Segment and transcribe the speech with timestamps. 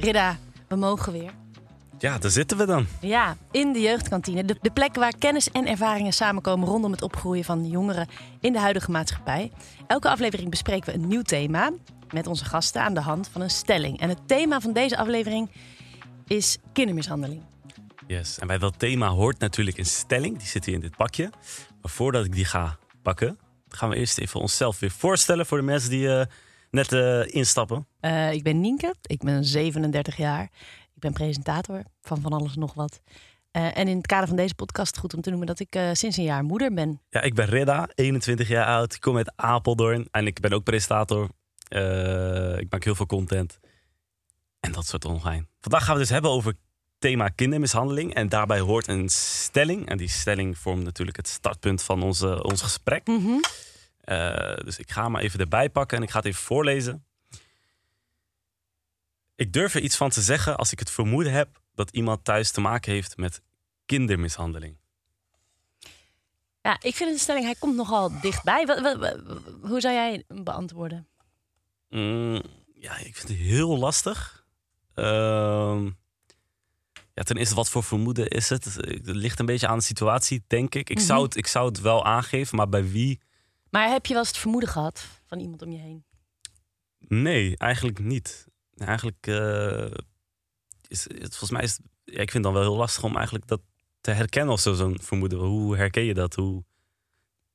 [0.00, 1.32] Ridda, we mogen weer.
[1.98, 2.86] Ja, daar zitten we dan.
[3.00, 4.44] Ja, in de jeugdkantine.
[4.44, 8.08] De, de plek waar kennis en ervaringen samenkomen rondom het opgroeien van jongeren
[8.40, 9.52] in de huidige maatschappij.
[9.86, 11.72] Elke aflevering bespreken we een nieuw thema
[12.10, 14.00] met onze gasten aan de hand van een stelling.
[14.00, 15.50] En het thema van deze aflevering
[16.26, 17.42] is kindermishandeling.
[18.06, 20.38] Yes, en bij dat thema hoort natuurlijk een stelling.
[20.38, 21.30] Die zit hier in dit pakje.
[21.82, 25.64] Maar voordat ik die ga pakken, gaan we eerst even onszelf weer voorstellen voor de
[25.64, 26.26] mensen die eh,
[26.70, 27.86] net eh, instappen.
[28.00, 30.42] Eh, ik ben Nienke, ik ben 37 jaar.
[30.94, 33.00] Ik ben presentator van van alles en nog wat.
[33.50, 36.16] Eh, en in het kader van deze podcast goed om te noemen dat ik sinds
[36.16, 37.00] een jaar moeder ben.
[37.08, 38.94] Ja, ik ben Redda, 21 jaar oud.
[38.94, 41.28] Ik kom uit Apeldoorn en ik ben ook presentator.
[42.58, 43.58] Ik maak heel veel content.
[44.60, 45.48] En dat soort ongein.
[45.60, 46.54] Vandaag gaan we dus hebben over
[46.98, 48.14] thema kindermishandeling.
[48.14, 49.88] En daarbij hoort een stelling.
[49.88, 53.06] En die stelling vormt natuurlijk het startpunt van onze, ons gesprek.
[53.06, 53.38] Mhm.
[54.10, 57.04] Eh, dus ik ga hem maar even erbij pakken en ik ga het even voorlezen.
[59.34, 62.50] Ik durf er iets van te zeggen als ik het vermoeden heb dat iemand thuis
[62.50, 63.42] te maken heeft met
[63.86, 64.76] kindermishandeling.
[66.62, 68.66] Ja, ik vind een stelling, hij komt nogal dichtbij.
[68.66, 69.20] Wat, wat- wat-
[69.62, 71.08] hoe zou jij hem beantwoorden?
[71.88, 72.42] Mm,
[72.74, 74.44] ja, ik vind het heel lastig.
[74.94, 75.84] Ehm,
[77.14, 78.64] ja, ten eerste, wat voor vermoeden is het?
[78.64, 80.90] Het ligt een beetje aan de situatie, denk ik.
[80.90, 81.28] Ik, zou, Mhm.
[81.28, 83.20] het, ik zou het wel aangeven, maar bij wie?
[83.70, 86.04] Maar heb je wel eens het vermoeden gehad van iemand om je heen?
[86.98, 88.46] Nee, eigenlijk niet.
[88.76, 89.90] Eigenlijk eh,
[90.88, 93.14] is het volgens mij is het, ja, ik vind het dan wel heel lastig om
[93.16, 93.60] eigenlijk dat
[94.00, 95.38] te herkennen of zo, zo'n vermoeden.
[95.38, 96.34] Hoe herken je dat?
[96.34, 96.64] Hoe,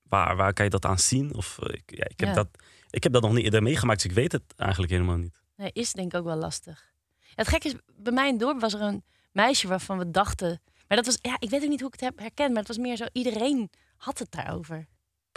[0.04, 1.36] waar, waar kan je dat aan zien?
[1.36, 2.36] Of, eh, ik, ja, ik, heb Ja.
[2.36, 2.48] dat,
[2.90, 5.44] ik heb dat nog niet eerder meegemaakt, dus ik weet het eigenlijk helemaal niet.
[5.56, 6.94] Nee, is denk ik ook wel lastig.
[7.36, 10.62] Het gekke is, bij mij in dorp was er een meisje waarvan we dachten...
[10.88, 12.68] Maar dat was, ja, ik weet ook niet hoe ik het heb herkend, maar het
[12.68, 14.88] was meer zo, iedereen had het daarover.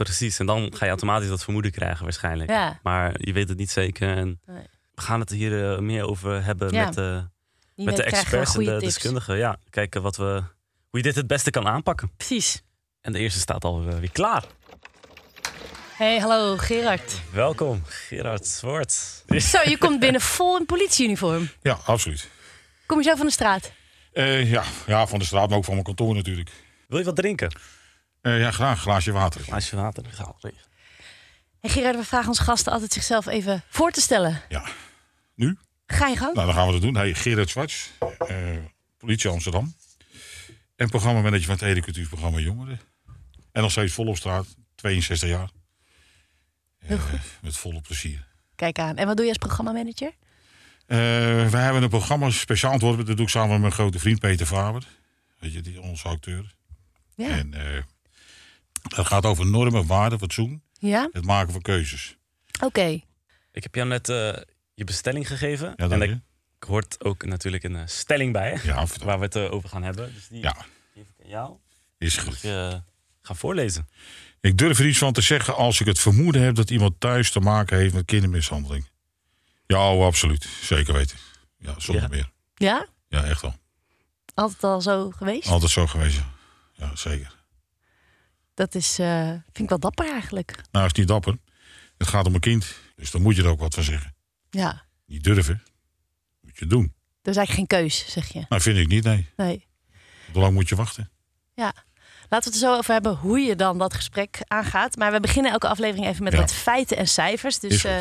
[0.04, 2.50] Precies, en dan ga je automatisch dat vermoeden krijgen waarschijnlijk.
[2.50, 4.16] Ja, Maar je weet het niet zeker.
[4.16, 4.66] En Nee.
[4.94, 6.84] we gaan het hier eh, meer over hebben Ja.
[6.84, 7.20] met, eh,
[7.74, 8.84] met de experts en de tips.
[8.84, 9.36] deskundigen.
[9.36, 10.24] Ja, kijken wat we,
[10.88, 12.10] hoe je dit het beste kan aanpakken.
[12.16, 12.62] Precies.
[13.00, 14.44] En de eerste staat al eh, weer klaar.
[15.96, 17.20] Hey, hallo Gerard.
[17.32, 18.92] Welkom, Gerard Zwart.
[19.28, 21.48] Zo, je komt binnen vol in politieuniform.
[21.62, 22.28] Ja, absoluut.
[22.86, 23.72] Kom je zo van de straat?
[24.12, 26.50] Eh, ja, ja, van de straat, maar ook van mijn kantoor natuurlijk.
[26.88, 27.52] Wil je wat drinken?
[28.28, 29.40] Eh, ja, graag een glaasje water.
[29.40, 30.04] Glaasje water.
[30.10, 30.66] Ga regelen.
[31.60, 34.40] Hey Gerard, we vragen onze gasten altijd zichzelf even voor te stellen.
[34.48, 34.64] Ja.
[35.34, 35.58] Nu?
[35.86, 36.34] Ga je gang?
[36.34, 36.96] Nou, dan gaan we dat doen.
[36.96, 38.56] Hey, Gerard Zwarts, eh,
[38.98, 39.74] politie Amsterdam.
[40.76, 42.80] En programmamanager van het Ede Cultuurprogramma Jongeren.
[43.52, 45.50] En nog steeds vol op straat, 62 jaar.
[46.78, 46.98] Eh,
[47.42, 48.26] met volle plezier.
[48.54, 48.96] Kijk aan.
[48.96, 50.12] En wat doe je als programmamanager?
[50.86, 50.96] Eh
[51.50, 53.06] wij hebben een programma speciaal ontworpen.
[53.06, 54.86] Dat doe ik samen met mijn grote vriend Peter Faber.
[55.38, 56.54] Weet je, die onze acteur.
[57.14, 57.28] Ja.
[57.28, 57.82] En eh,
[58.82, 60.62] dat gaat over normen, waarden, fatsoen.
[60.78, 61.08] Ja?
[61.12, 62.16] Het maken van keuzes.
[62.64, 63.00] Oké.
[63.52, 64.32] Ik heb jou net eh,
[64.74, 65.72] je bestelling gegeven.
[65.76, 66.20] Ja, en ik
[66.66, 68.50] hoort ook natuurlijk een eh, stelling bij.
[68.50, 68.86] hè, Ja.
[69.04, 70.14] Waar we het eh, over gaan hebben.
[70.14, 70.52] Dus die Ja,
[70.94, 71.56] geef ik aan jou.
[71.98, 72.44] is goed.
[72.44, 72.74] eh,
[73.22, 73.88] gaan voorlezen.
[74.40, 77.30] Ik durf er iets van te zeggen als ik het vermoeden heb dat iemand thuis
[77.30, 78.86] te maken heeft met kindermishandeling.
[79.66, 80.48] Ja, oh, absoluut.
[80.62, 81.16] Zeker weten.
[81.58, 82.08] Ja, zonder Ja.
[82.08, 82.30] meer.
[82.54, 82.86] Ja?
[83.08, 83.54] Ja, echt wel.
[84.34, 85.48] Altijd al zo geweest?
[85.48, 86.16] Altijd zo geweest.
[86.16, 86.30] ja.
[86.86, 87.34] Ja, zeker.
[88.58, 90.60] Dat is, eh, vind ik wel dapper eigenlijk.
[90.70, 91.38] Nou, is niet dapper.
[91.98, 92.74] Het gaat om een kind.
[92.96, 94.14] Dus dan moet je er ook wat van zeggen.
[94.50, 94.84] Ja.
[95.06, 95.62] Niet durven.
[96.40, 96.94] Moet je doen.
[97.22, 98.44] Er is eigenlijk geen keus, zeg je.
[98.48, 99.26] Nou, vind ik niet, nee.
[99.36, 99.66] Nee.
[100.32, 101.10] Hoe lang moet je wachten?
[101.54, 101.72] Ja.
[102.28, 104.96] Laten we het er zo over hebben hoe je dan dat gesprek aangaat.
[104.96, 106.38] Maar we beginnen elke aflevering even met Ja.
[106.38, 107.58] wat feiten en cijfers.
[107.58, 107.98] Dus eh,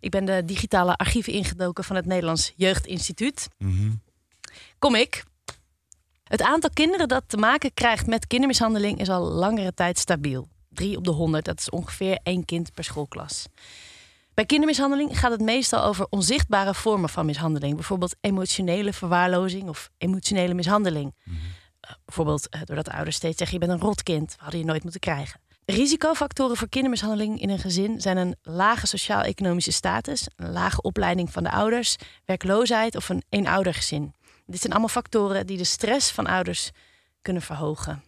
[0.00, 3.48] ik ben de digitale archieven ingedoken van het Nederlands Jeugdinstituut.
[3.58, 3.90] Mhm.
[4.78, 5.24] Kom ik.
[6.30, 10.48] Het aantal kinderen dat te maken krijgt met kindermishandeling is al langere tijd stabiel.
[10.68, 13.46] 3 op de 100, dat is ongeveer één kind per schoolklas.
[14.34, 17.74] Bij kindermishandeling gaat het meestal over onzichtbare vormen van mishandeling.
[17.74, 21.14] Bijvoorbeeld emotionele verwaarlozing of emotionele mishandeling.
[21.80, 24.66] Eh, bijvoorbeeld eh, doordat de ouders steeds zeggen: Je bent een rotkind, we hadden je
[24.66, 25.40] nooit moeten krijgen.
[25.64, 31.42] Risicofactoren voor kindermishandeling in een gezin zijn een lage sociaal-economische status, een lage opleiding van
[31.42, 34.14] de ouders, werkloosheid of een eenoudergezin.
[34.50, 36.70] Dit zijn allemaal factoren die de stress van ouders
[37.22, 38.02] kunnen verhogen.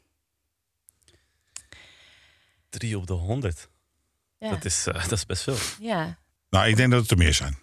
[2.69, 3.69] Drie op de honderd.
[4.39, 4.51] Ja.
[4.51, 5.57] Dat, is, eh, dat is best veel.
[5.81, 6.19] ja.
[6.51, 7.59] Nou, ik denk dat het er meer zijn.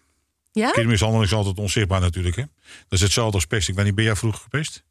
[0.51, 0.71] Ja?
[0.71, 2.35] Kindermishandeling is altijd onzichtbaar natuurlijk.
[2.35, 2.41] Hè?
[2.43, 2.51] Dat
[2.89, 3.69] is hetzelfde als pest.
[3.69, 4.83] Ik ben niet, ben jij vroeger gepest?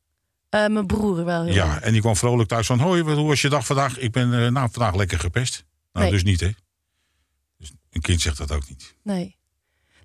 [0.49, 2.79] Eh, mijn broer wel heel Ja, en die kwam vrolijk thuis van...
[2.81, 3.99] Hoi, hoe was je dag vandaag?
[3.99, 5.65] Ik ben eh, nou, vandaag lekker gepest.
[5.93, 6.15] Nou, Nee.
[6.15, 6.51] dus niet, hè?
[7.57, 8.95] Dus een kind zegt dat ook niet.
[9.03, 9.37] Nee.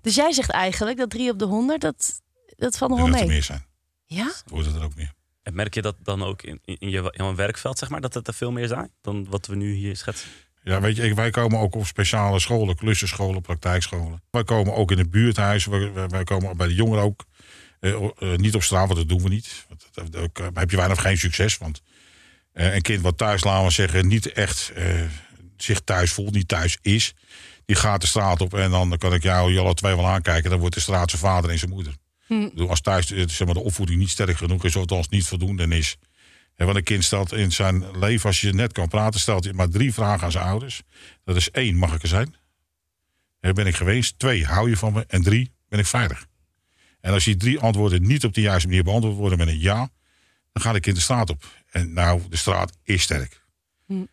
[0.00, 2.20] Dus jij zegt eigenlijk dat 3 op de 100, dat,
[2.56, 3.36] dat valt nog wel denk dat er mee.
[3.36, 3.64] meer zijn.
[4.06, 4.26] Ja?
[4.26, 5.12] Het wordt het er ook meer.
[5.42, 8.14] En merk je dat dan ook in, in, je, in je werkveld, zeg maar, dat
[8.14, 10.28] het er veel meer zijn dan wat we nu hier schetsen?
[10.62, 14.22] Ja, weet je, wij komen ook op speciale scholen, klussenscholen, praktijkscholen.
[14.30, 15.66] Wij komen ook in het buurthuis.
[15.66, 17.24] Wij, komen bij de jongeren ook.
[17.80, 19.64] Eh, eh, niet op straat, want dat doen we niet.
[19.68, 21.58] Want dat- dat- Daar heb je weinig of geen succes.
[21.58, 21.82] Want
[22.52, 25.02] eh, een kind wat thuis, laten we zeggen, niet echt eh,
[25.56, 27.14] zich thuis voelt, niet thuis is.
[27.66, 30.50] Die gaat de straat op en dan kan ik jou jullie alle twee wel aankijken.
[30.50, 31.94] Dan wordt de straat zijn vader en zijn moeder.
[32.28, 35.08] Ik bedoel, Als thuis eh, zeg maar, de opvoeding niet sterk genoeg is, of als
[35.08, 35.96] niet voldoende is.
[36.54, 39.52] En want een kind stelt in zijn leven, als je net kan praten, stelt hij
[39.52, 40.82] maar drie vragen aan zijn ouders.
[41.24, 42.34] Dat is één, mag ik er zijn?
[43.40, 44.18] Ben ik geweest?
[44.18, 45.04] Twee, hou je van me?
[45.08, 46.26] En drie, ben ik veilig?
[47.00, 49.90] En als die drie antwoorden niet op de juiste manier beantwoord worden met een ja,
[50.52, 51.44] dan gaat het kind de straat op.
[51.70, 53.42] En nou, de straat is sterk.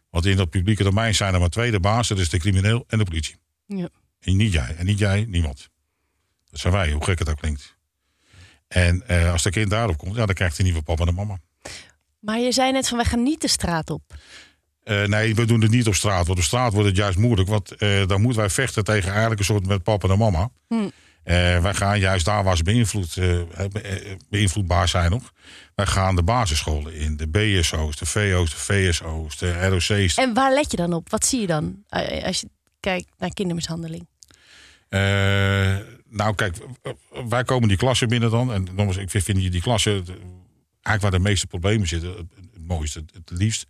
[0.09, 2.83] Want in dat publieke domein zijn er maar twee de baas, dat is de crimineel
[2.87, 3.35] en de politie.
[3.65, 3.89] Ja.
[4.19, 4.75] En niet jij.
[4.75, 5.69] En niet jij, niemand.
[6.49, 7.77] Dat zijn wij, hoe gek het ook klinkt.
[8.73, 11.37] En eh, als dat kind daarop komt, ja, dan krijgt hij nieuwe papa en mama.
[12.19, 14.01] Maar je zei net van, wij gaan niet de straat op.
[14.83, 16.27] Eh, nee, we doen het niet op straat.
[16.27, 17.49] Want op straat wordt het juist moeilijk.
[17.49, 20.49] Want eh, dan moeten wij vechten tegen eigenlijk een soort met papa en mama.
[20.67, 20.89] Hm.
[21.61, 25.31] Wij gaan juist daar waar ze beïnvloed, be- beïnvloedbaar zijn nog.
[25.75, 27.17] Wij gaan de basisscholen in.
[27.17, 30.15] De BSO's, de VO's, de VSO's, de ROC's.
[30.15, 31.09] En waar let je dan op?
[31.09, 31.83] Wat zie je dan
[32.23, 34.07] als je kijkt naar kindermishandeling?
[34.91, 35.77] Eh,
[36.09, 38.53] nou, kijk, w- w- wij komen die klassen binnen dan.
[38.53, 39.91] En nogmaals, ik vind, vind die, die klassen
[40.81, 42.09] eigenlijk waar de meeste problemen zitten.
[42.09, 43.67] Het, het mooiste, het, het liefst.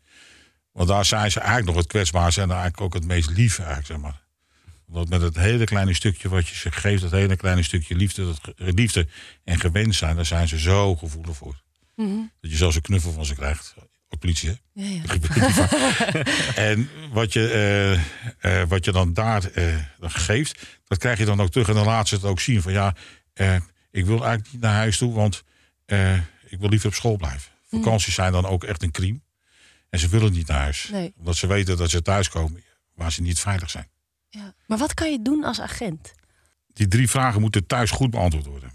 [0.72, 3.88] Want daar zijn ze eigenlijk nog het kwetsbaarste en eigenlijk ook het meest lief, eigenlijk,
[3.88, 4.22] zeg maar.
[4.86, 8.26] Want met het hele kleine stukje wat je ze geeft, dat hele kleine stukje liefde,
[8.26, 9.08] dat, liefde
[9.44, 11.62] en gewend zijn, daar zijn ze zo gevoelig voor.
[12.42, 13.76] Dat je zelfs een knuffel van ze krijgt.
[14.20, 14.56] Politie, hè?
[14.74, 15.70] Ja, ja.
[16.70, 21.42] en wat je, eh, eh, wat je dan daar eh, geeft, dat krijg je dan
[21.42, 21.68] ook terug.
[21.68, 22.96] En dan laat ze het ook zien van ja,
[23.92, 25.44] ik wil eigenlijk niet naar huis toe, want
[26.48, 27.52] ik wil liever op school blijven.
[27.70, 29.20] Vakanties zijn dan ook echt een crime.
[29.90, 30.90] En ze willen niet naar huis.
[30.92, 31.14] Nee.
[31.18, 32.64] Omdat ze weten dat ze thuiskomen
[32.96, 33.90] waar ze niet veilig zijn.
[34.30, 34.54] Ja.
[34.68, 36.14] Maar wat kan je doen als agent?
[36.68, 38.72] Die drie vragen moeten thuis goed beantwoord worden.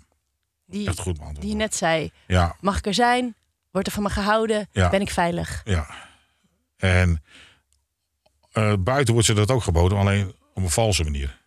[0.66, 3.34] Die, Echt goed beantwoord die je net zei, Ja, mag ik er zijn?
[3.76, 4.68] Wordt er van me gehouden?
[4.72, 4.88] Ja.
[4.88, 5.62] Ben ik veilig?
[5.64, 5.86] ja.
[6.76, 7.22] En
[8.52, 11.38] eh, buiten wordt ze dat ook geboden, alleen op een valse manier.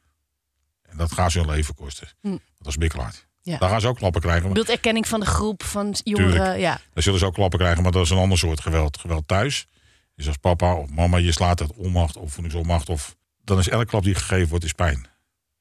[0.81, 2.07] En dat gaat ze hun leven kosten.
[2.21, 2.37] Hm.
[2.57, 3.27] Dat is biklaard.
[3.41, 3.57] Ja.
[3.57, 4.47] Daar gaan ze ook klappen krijgen.
[4.47, 6.31] Bedoelt erkenning van de groep, van jongeren?
[6.31, 6.59] Tuurlijk.
[6.59, 6.79] Ja.
[6.93, 8.97] daar zullen ze ook klappen krijgen, maar dat is een ander soort geweld.
[8.97, 9.67] Geweld thuis.
[10.15, 12.89] Dus als papa of mama je slaat uit onmacht of voedingsonmacht.
[12.89, 15.07] Of, dan is elke klap die gegeven wordt, is pijn.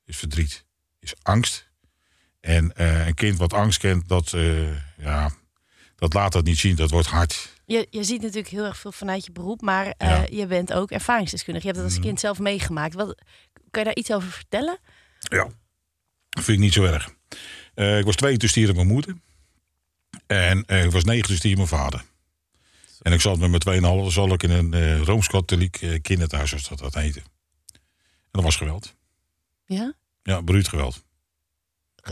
[0.05, 0.65] Is verdriet.
[1.01, 1.69] Is angst.
[2.41, 5.31] En eh, een kind wat angst kent, dat, eh, ja,
[5.99, 6.75] dat laat dat niet zien.
[6.77, 7.57] Dat wordt hard.
[7.67, 10.27] Je, je ziet natuurlijk heel erg veel vanuit je beroep, maar eh, Ja.
[10.31, 11.67] je bent ook ervaringsdeskundige.
[11.67, 12.95] Je hebt dat als kind zelf meegemaakt.
[12.95, 13.23] Wat,
[13.71, 14.79] kan je daar iets over vertellen?
[15.19, 15.45] Ja.
[16.29, 17.09] Dat vind ik niet zo erg.
[17.75, 19.17] Eh, ik was twee toen stierf mijn moeder.
[20.27, 22.05] En eh, ik was negen toen stierf mijn vader.
[23.03, 26.95] En ik zat met mijn 2,5 zal ik in een Rooms-Katholiek eh, kinderthuis, dat dat
[26.95, 27.21] heette.
[27.71, 28.95] En dat was geweld.
[29.67, 29.95] Ja?
[30.23, 31.05] Ja, bruut geweld.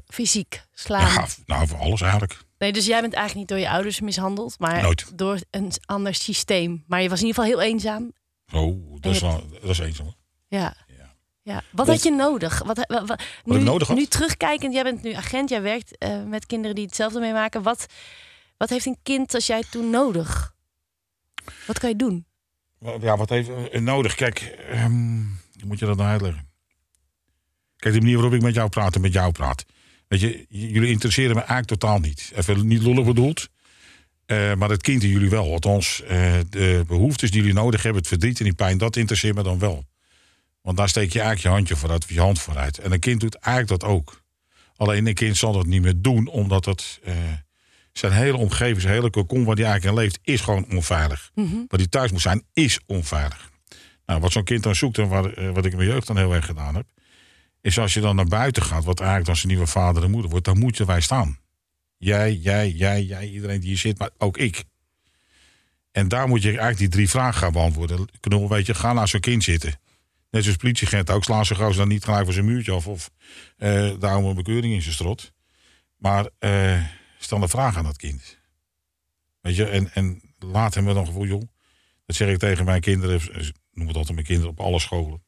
[0.06, 1.12] Fysiek, slaan.
[1.12, 2.38] Ja, nou, voor alles eigenlijk.
[2.58, 5.18] Nee, dus jij bent eigenlijk niet door je ouders mishandeld, maar Nooit.
[5.18, 6.84] door een ander systeem.
[6.86, 8.12] Maar je was in ieder geval heel eenzaam.
[8.52, 10.14] Oh, dat is, wel, dat is eenzaam.
[10.48, 10.76] Ja.
[10.98, 11.14] Ja.
[11.42, 11.62] ja.
[11.72, 12.62] Wat had je nodig?
[12.62, 13.88] Wat, wat, wat- nu, nodig?
[13.88, 17.62] Nu terugkijkend, jij bent nu agent, jij werkt eh, met kinderen die hetzelfde meemaken.
[17.62, 17.86] Wat,
[18.56, 20.54] wat heeft een kind als jij toen nodig?
[21.66, 22.26] Wat kan je doen?
[23.00, 24.14] Ja, wat heeft eh, nodig?
[24.14, 26.48] Kijk, hoe moet je dat nou uitleggen?
[27.76, 29.64] Kijk, de manier waarop ik met jou praat en met jou praat.
[30.08, 32.32] Weet je, jullie interesseren me eigenlijk totaal niet.
[32.34, 33.48] Even niet lullig bedoeld.
[34.26, 35.52] eh, maar het kind in jullie wel.
[35.52, 39.34] Althans, eh, de behoeftes die jullie nodig hebben, het verdriet en die pijn, dat interesseert
[39.34, 39.84] me dan wel.
[40.62, 42.78] Want daar steek je eigenlijk je handje vooruit, of je hand vooruit.
[42.78, 44.22] En een kind doet eigenlijk dat ook.
[44.76, 47.14] Alleen een kind zal dat niet meer doen, omdat het, eh,
[47.92, 51.30] zijn hele omgeving, zijn hele cocon waar hij eigenlijk in leeft, is gewoon onveilig.
[51.68, 53.50] Waar hij thuis moet zijn, is onveilig.
[54.06, 56.16] Nou, wat zo'n kind dan zoekt en wat, eh, wat ik in mijn jeugd dan
[56.16, 56.86] heel erg gedaan heb,
[57.66, 60.30] is als je dan naar buiten gaat, wat eigenlijk dan zijn nieuwe vader en moeder
[60.30, 61.38] wordt, dan moeten wij staan.
[61.96, 64.64] Jij, jij, jij, jij, iedereen die hier zit, maar ook ik.
[65.92, 68.08] En daar moet je eigenlijk die drie vragen gaan beantwoorden.
[68.20, 69.80] Knul, weet je, ga naar zo'n kind zitten.
[70.30, 73.10] Net zoals politieagent ook, slaan ze gauw dan niet gelijk voor zijn muurtje af of
[73.56, 75.32] eh daar een bekeuring in zijn strot.
[75.96, 76.84] Maar eh,
[77.18, 78.38] stel een vraag aan dat kind.
[79.40, 81.42] Weet je, en, en laat hem een gevoel, joh.
[82.06, 83.20] Dat zeg ik tegen mijn kinderen,
[83.72, 85.22] noem het altijd mijn kinderen op alle scholen.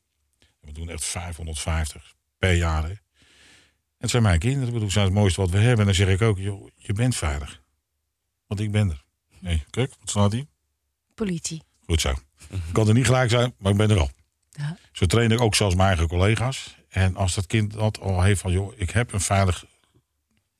[0.60, 2.84] We doen echt 550 per jaar.
[2.84, 2.94] Hè.
[3.98, 5.78] Het zijn mijn kinderen, bedoel, zijn het mooiste wat we hebben.
[5.78, 7.62] En dan zeg ik ook, joh, je bent veilig.
[8.46, 9.04] Want ik ben er.
[9.38, 10.46] Nee, kijk, wat staat hier?
[11.14, 11.62] Politie.
[11.86, 12.10] Goed zo.
[12.50, 14.10] Ik kan er niet gelijk zijn, maar ik ben er wel.
[14.50, 14.76] Ja.
[14.92, 16.76] Zo train ik ook zelfs mijn eigen collega's.
[16.88, 19.64] En als dat kind dat al heeft van, joh, ik heb een veilig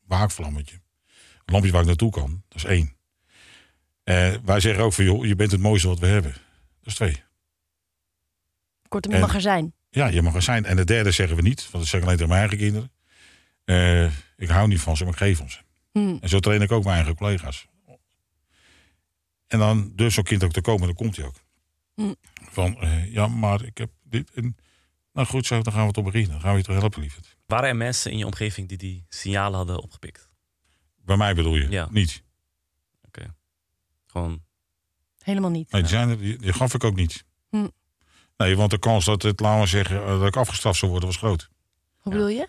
[0.06, 0.74] waakvlammetje.
[1.44, 2.96] Een lampje waar ik naartoe kan, dat is één.
[4.04, 6.32] Eh, wij zeggen ook van, joh, je bent het mooiste wat we hebben.
[6.32, 6.40] Dat
[6.84, 7.22] is twee.
[8.88, 9.74] Kortom, je En- mag er zijn.
[9.90, 10.64] Ja, je mag er zijn.
[10.64, 12.92] En de derde zeggen we niet, want dat zeg ik alleen tegen mijn eigen kinderen.
[13.64, 15.58] Eh, ik hou niet van ze, maar ik geef van ze.
[15.92, 16.16] Hm.
[16.20, 17.66] En zo train ik ook mijn eigen collega's.
[19.46, 21.42] En dan durft zo'n kind ook te komen, dan komt hij ook.
[21.94, 22.14] Hm.
[22.50, 24.30] Van, eh, ja, maar ik heb dit.
[24.34, 24.56] En,
[25.12, 26.30] nou goed zo, dan gaan we het op beginnen.
[26.30, 27.36] Dan gaan we je toch helpen, lieverd.
[27.46, 30.28] Waren er mensen in je omgeving die die signalen hadden opgepikt?
[30.96, 31.70] Bij mij bedoel je?
[31.70, 31.88] Ja.
[31.90, 32.22] Niet.
[34.06, 34.42] Gewoon,
[35.28, 35.70] Helemaal niet.
[35.72, 37.24] Nee, die, zijn er, die, die gaf ik ook niet.
[38.38, 41.08] Nee, want de kans dat het, laten we zeggen, eh, dat ik afgestraft zou worden,
[41.08, 41.48] was groot.
[41.96, 42.48] Hoe bedoel je?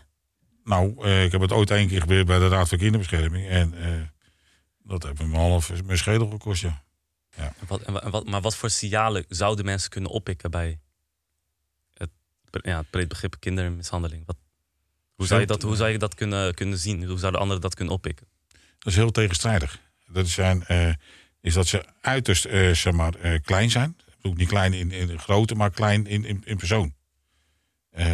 [0.64, 3.48] Nou, eh, ik heb het ooit één keer gebeurd bij de Raad voor Kinderbescherming.
[3.48, 4.02] En eh,
[4.84, 6.84] dat heeft me half mijn schedel gekost, ja.
[7.36, 10.80] en wat, maar wat voor signalen zouden mensen kunnen oppikken bij
[11.94, 12.10] het,
[12.52, 14.24] ja, het breed begrip kindermishandeling?
[14.26, 14.38] Wat,
[15.16, 17.04] hoe, zou je dat, hoe zou je dat kunnen, kunnen zien?
[17.04, 18.28] Hoe zouden anderen dat kunnen oppikken?
[18.80, 19.80] Dat is heel tegenstrijdig.
[20.08, 20.94] Dat zijn, eh,
[21.42, 23.98] is dat ze uiterst eh, zeg maar, eh, klein zijn.
[24.22, 26.94] Bedoel niet klein in, in grootte, maar klein in, in, in persoon.
[27.90, 28.06] Eh,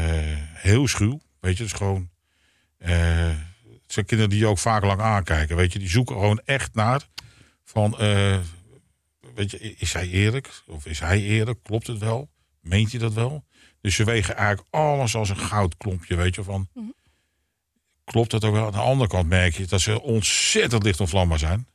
[0.54, 1.64] heel schuw, weet je.
[1.64, 2.10] Dus gewoon...
[2.78, 3.28] eh,
[3.84, 5.80] het zijn kinderen die je ook vaak lang aankijken, weet je.
[5.80, 7.08] Die zoeken gewoon echt naar
[7.64, 8.00] van...
[8.00, 8.40] eh,
[9.34, 10.62] weet je, is hij eerlijk?
[10.68, 11.64] Of is hij eerlijk?
[11.64, 12.30] Klopt het wel?
[12.62, 13.46] Meent hij dat wel?
[13.82, 16.44] Dus ze wegen eigenlijk alles als een goudklompje, weet je.
[16.44, 16.86] Van, Mhm.
[18.04, 18.66] klopt dat ook wel?
[18.66, 21.68] Aan de andere kant merk je dat ze ontzettend licht onvlambaar zijn.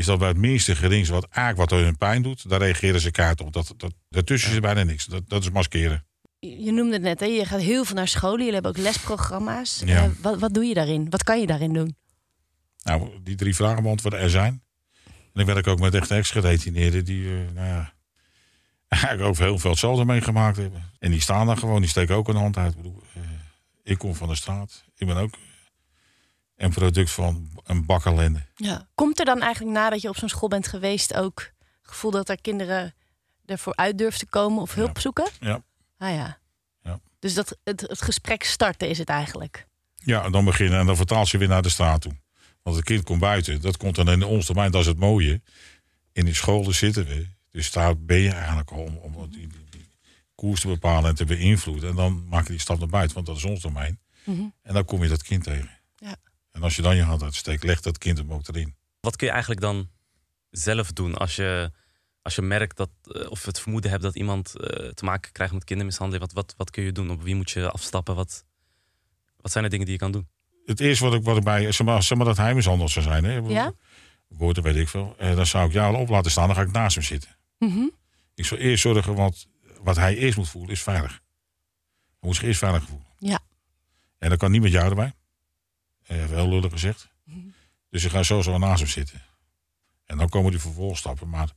[0.00, 3.10] Is dat bij het minste geringste wat eigenlijk wat hun pijn doet, daar reageren ze
[3.10, 3.52] kaart op.
[3.52, 5.04] Dat, dat, daartussen zit bijna niks.
[5.04, 6.04] Dat, dat is maskeren.
[6.38, 7.26] Je noemde het net, hè?
[7.26, 8.38] je gaat heel veel naar scholen.
[8.38, 9.82] Jullie hebben ook lesprogramma's.
[9.84, 10.04] Ja.
[10.04, 11.10] Eh, wat, wat doe je daarin?
[11.10, 11.96] Wat kan je daarin doen?
[12.82, 14.62] Nou, die drie vragen beantwoorden er zijn.
[15.04, 17.92] En ik werk ook met echte ex-gedetineerden die eh, nou ja,
[18.88, 20.90] eigenlijk over heel veel hetzelfde meegemaakt hebben.
[20.98, 22.70] En die staan daar gewoon, die steken ook een hand uit.
[22.70, 23.22] Ik, bedoel, eh,
[23.82, 24.84] ik kom van de straat.
[24.96, 25.34] Ik ben ook
[26.60, 28.42] een product van een bak ellende.
[28.54, 28.88] Ja.
[28.94, 32.28] Komt er dan eigenlijk nadat je op zo'n school bent geweest ook het gevoel dat
[32.28, 32.94] er kinderen
[33.46, 35.28] ervoor uit durven te komen of hulp zoeken?
[35.40, 35.62] Ja.
[35.98, 36.38] Ah ja.
[36.82, 37.00] Ja.
[37.18, 39.66] Dus dat het, het gesprek starten is het eigenlijk.
[39.94, 42.12] Ja, en dan beginnen en dan vertaalt ze weer naar de straat toe.
[42.62, 43.60] Want het kind komt buiten.
[43.60, 44.70] Dat komt dan in ons termijn.
[44.70, 45.40] Dat is het mooie.
[46.12, 47.26] In die scholen zitten we.
[47.50, 49.88] Dus daar ben je eigenlijk al om, om die, die, die
[50.34, 51.90] koers te bepalen en te beïnvloeden.
[51.90, 54.00] En dan maak je die stap naar buiten, want dat is ons domein.
[54.24, 54.40] Mhm.
[54.62, 55.70] En dan kom je dat kind tegen.
[55.96, 56.16] Ja.
[56.52, 58.74] En als je dan je hand uitsteekt, legt dat kind hem ook erin.
[59.00, 59.88] Wat kun je eigenlijk dan
[60.50, 61.70] zelf doen als je,
[62.22, 65.52] als je merkt dat, eh, of het vermoeden hebt dat iemand eh, te maken krijgt
[65.52, 66.24] met kindermishandeling?
[66.24, 67.10] Wat, wat, wat kun je doen?
[67.10, 68.14] Op wie moet je afstappen?
[68.14, 68.44] Wat,
[69.36, 70.28] wat zijn de dingen die je kan doen?
[70.64, 73.04] Het eerste wat ik, wat ik bij, zeg maar, zeg maar dat hij mishandeld zou
[73.04, 73.24] zijn.
[73.24, 73.36] Hè?
[73.36, 73.72] Ja?
[74.28, 75.14] Woorden weet ik veel.
[75.18, 77.36] Eh, dan zou ik jou al op laten staan, dan ga ik naast hem zitten.
[77.58, 77.88] Mhm.
[78.34, 79.46] Ik zou eerst zorgen, want
[79.80, 81.10] wat hij eerst moet voelen is veilig.
[81.10, 83.06] Hij moet zich eerst veilig voelen.
[83.18, 83.40] Ja.
[84.18, 85.14] En dan kan niet met jou erbij.
[86.10, 87.08] Eh, heel lullig gezegd.
[87.90, 89.22] Dus ik ga sowieso naast hem zitten.
[90.04, 91.28] En dan komen die vervolgstappen.
[91.28, 91.48] Maar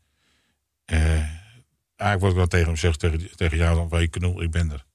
[0.85, 0.99] eh,
[1.95, 4.71] eigenlijk wat ik dan tegen hem zeg, tegen, tegen jou dan, je, knul, ik ben
[4.71, 4.85] er.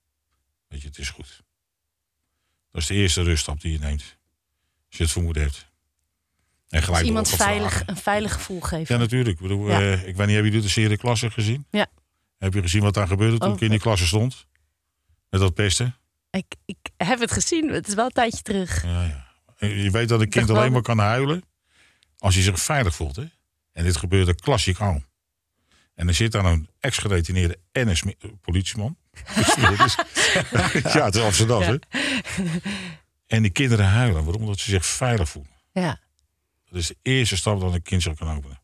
[0.69, 1.43] Weet je, het is goed.
[2.71, 4.17] Dat is de eerste ruststap die je neemt.
[4.89, 5.67] Als je het vermoeden hebt.
[6.69, 8.95] En Dus gelijk iemand erop gaan veilig, een veilig gevoel geven.
[8.95, 9.37] Ja, natuurlijk.
[9.37, 9.81] Ik, bedoel, Ja.
[9.81, 11.67] eh, ik weet niet, hebben jullie de serie Klasse gezien?
[11.71, 11.87] Ja.
[12.39, 14.47] Heb je gezien wat daar gebeurde toen Oh, ik in die klasse stond?
[15.31, 15.97] Met dat pesten?
[16.31, 18.83] Ik, ik heb het gezien, het is wel een tijdje terug.
[18.85, 19.27] Ja, ja.
[19.59, 21.43] En Je weet dat een kind alleen maar kan huilen
[22.19, 23.17] als hij zich veilig voelt.
[23.17, 23.25] Hè?
[23.73, 25.03] En dit gebeurde klassiek al.
[25.95, 28.97] En er zit dan een ex-gedetineerde en een eh, politieman.
[29.77, 29.97] Dus-
[30.95, 31.77] ja, het is Amsterdam, hè?
[33.27, 34.25] En die kinderen huilen.
[34.25, 34.43] Waarom?
[34.43, 35.53] Omdat ze zich veilig voelen.
[35.73, 36.01] Ja.
[36.71, 38.61] Dat is de eerste stap dat een kind zich kan openen.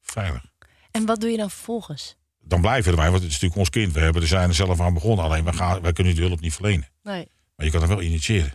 [0.00, 0.44] Veilig.
[0.90, 2.16] En wat doe je dan vervolgens?
[2.40, 3.92] Dan blijven erbij, want het is natuurlijk ons kind.
[3.92, 5.24] We hebben er zijn er zelf aan begonnen.
[5.24, 6.88] Alleen wij, gaan, wij kunnen die hulp niet verlenen.
[7.02, 7.28] Nee.
[7.56, 8.52] Maar je kan er wel initiëren.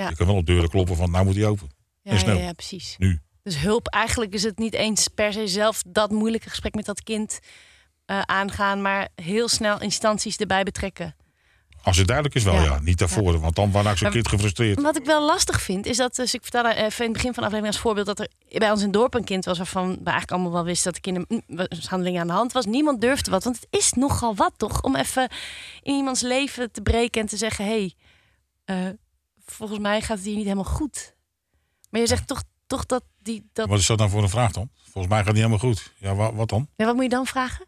[0.00, 0.08] Ja.
[0.08, 1.68] Je kan wel op deuren kloppen van, nou moet die open.
[2.02, 2.36] Ja, En snel.
[2.36, 2.94] ja, ja, precies.
[2.98, 3.20] Nu.
[3.42, 7.02] Dus hulp, eigenlijk is het niet eens per se zelf dat moeilijke gesprek met dat
[7.02, 7.38] kind
[8.06, 11.14] eh, aangaan, maar heel snel instanties erbij betrekken.
[11.82, 12.62] Als het duidelijk is wel, Ja.
[12.62, 12.80] ja.
[12.80, 14.80] Niet daarvoor, want dan raakt zo'n kind gefrustreerd.
[14.80, 17.42] Wat ik wel lastig vind, is dat, dus ik vertelde even in het begin van
[17.42, 18.28] de aflevering als voorbeeld, dat er
[18.58, 21.02] bij ons in het dorp een kind was waarvan we eigenlijk allemaal wel wisten dat
[21.02, 22.66] de kindermishandeling aan de hand was.
[22.66, 25.28] Niemand durfde wat, want het is nogal wat toch, om even
[25.82, 27.94] in iemands leven te breken en te zeggen, hé, hey,
[28.64, 28.92] eh,
[29.50, 31.14] volgens mij gaat het hier niet helemaal goed.
[31.90, 34.52] Maar je zegt toch, toch dat die, dat, Wat is dat nou voor een vraag
[34.52, 34.70] dan?
[34.74, 35.92] Volgens mij gaat het niet helemaal goed.
[35.98, 36.68] Ja, wa- wat dan?
[36.76, 37.66] ja, wat moet je dan vragen?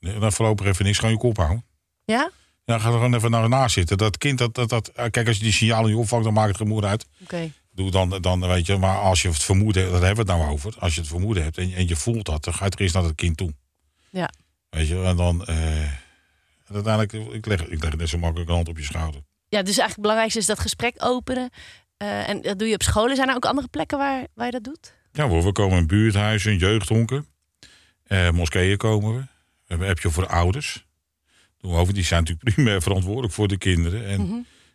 [0.00, 1.64] Nee, Dan voorlopig even niks, gewoon je kop houden.
[2.04, 2.30] Ja?
[2.64, 3.98] Ja, ga er gewoon even naar naast zitten.
[3.98, 6.48] Dat kind, dat, dat, dat, eh, kijk, als je die signalen niet opvangt, dan maakt
[6.48, 7.06] het gemoed uit.
[7.22, 7.52] Oké.
[7.70, 10.52] Doe dan, dan weet je, maar als je het vermoeden, daar hebben we het nou
[10.52, 10.74] over.
[10.78, 12.80] Als je het vermoeden hebt en, je- en je voelt dat, dan ga je er
[12.80, 13.54] eerst naar het kind toe.
[14.10, 14.30] Ja.
[14.68, 15.92] Weet je, en dan, eh,
[16.72, 19.22] uiteindelijk, ik leg, ik leg net zo makkelijk een hand op je schouder.
[19.52, 21.50] Ja, dus eigenlijk het belangrijkste is dat gesprek openen.
[21.96, 23.16] Eh, en dat doe je op scholen.
[23.16, 24.94] Zijn er ook andere plekken waar, waar je dat doet?
[25.12, 27.26] Ja, we komen in buurthuizen, jeugdhonken.
[28.04, 29.20] Eh moskeeën komen we.
[29.20, 29.26] We
[29.66, 30.86] hebben een appje voor ouders.
[31.58, 31.94] Doen we over.
[31.94, 34.06] Die zijn natuurlijk primair verantwoordelijk voor de kinderen.
[34.06, 34.32] En, Mhm.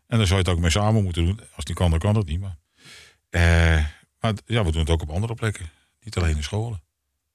[0.08, 1.40] en dan zou je het ook mee samen moeten doen.
[1.56, 2.40] Als die kan, dan kan dat niet.
[2.40, 2.58] Maar,
[3.30, 3.86] eh,
[4.20, 5.70] maar ja, we doen het ook op andere plekken.
[6.00, 6.82] Niet alleen in scholen.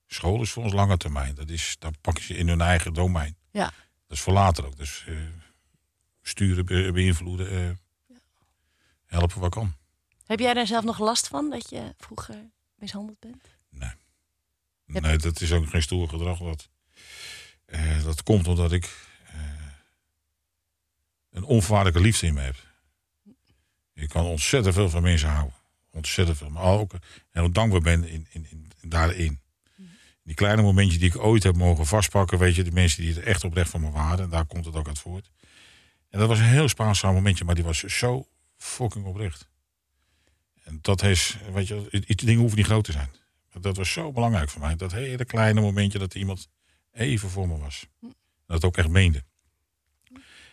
[0.06, 1.34] School is voor ons lange termijn.
[1.34, 3.36] Dat is, daar pakken ze in hun eigen domein.
[3.50, 3.64] Ja.
[4.06, 4.76] Dat is voor later ook.
[4.76, 5.04] Dus
[6.22, 8.16] sturen, be- beïnvloeden, eh,
[9.06, 9.74] helpen wat kan.
[10.26, 13.44] Heb jij daar zelf nog last van dat je vroeger mishandeld bent?
[14.86, 16.38] Heb- Nee, dat is ook geen stoer gedrag.
[16.38, 16.68] Dat,
[17.64, 19.40] eh, dat komt omdat ik eh,
[21.30, 22.56] een onvoorwaardelijke liefde in me heb.
[23.94, 25.54] Ik kan ontzettend veel van mensen houden.
[25.90, 26.50] Ontzettend veel.
[26.50, 26.92] Maar ook
[27.30, 29.40] heel dankbaar ben in, in, in, daarin.
[30.22, 32.38] Die kleine momentjes die ik ooit heb mogen vastpakken.
[32.38, 34.24] Weet je, de mensen die het echt oprecht van me waren.
[34.24, 35.30] En daar komt het ook uit voort.
[36.12, 37.44] En dat was een heel spaarzaam momentje.
[37.44, 38.26] Maar die was zo
[38.56, 39.48] fucking oprecht.
[40.64, 43.10] En dat is, weet je, iets dingen hoeven niet groot te zijn.
[43.60, 44.76] Dat was zo belangrijk voor mij.
[44.76, 46.48] Dat hele kleine momentje dat iemand
[46.92, 47.86] even voor me was.
[48.46, 49.24] Dat ook echt meende.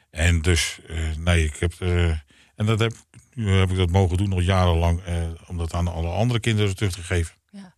[0.10, 1.74] En dus, eh, nee, ik heb.
[1.80, 2.10] eh,
[2.56, 2.94] en dat heb,
[3.34, 5.04] nu heb ik dat mogen doen nog jarenlang.
[5.04, 7.36] eh, om dat aan alle andere kinderen terug te geven.
[7.52, 7.76] Ja.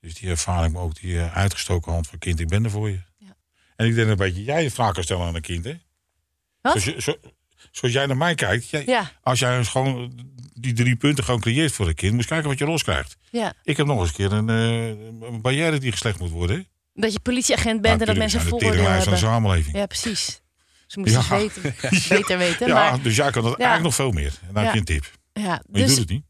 [0.00, 3.02] Dus die ervaring, maar ook die uitgestoken hand van kind, ik ben er voor je.
[3.16, 3.36] Ja.
[3.76, 5.74] En ik denk een beetje, jij kan stellen aan een kind, hè?
[6.72, 7.14] Zoals, je- zo,
[7.70, 8.68] zoals jij naar mij kijkt.
[8.68, 10.12] Jij, Ja, Als jij eens gewoon
[10.54, 13.16] die drie punten gewoon creëert voor een kind, moet je kijken wat je loskrijgt.
[13.30, 13.52] ja.
[13.62, 14.86] Ik heb nog eens een keer een, eh,
[15.28, 16.66] een barrière die geslecht moet worden.
[16.94, 19.18] Dat je politieagent bent en dat mensen teringlijst van de hebben.
[19.18, 19.76] samenleving.
[19.76, 20.42] Ja, precies.
[20.86, 21.36] Ze moeten Ja.
[21.38, 21.74] het weten.
[22.18, 22.66] beter weten.
[22.66, 24.38] Ja, Maar, dus jij kan dat eigenlijk nog veel meer.
[24.48, 25.10] En dan heb je een tip.
[25.32, 26.24] ja, Maar je dus doet het niet.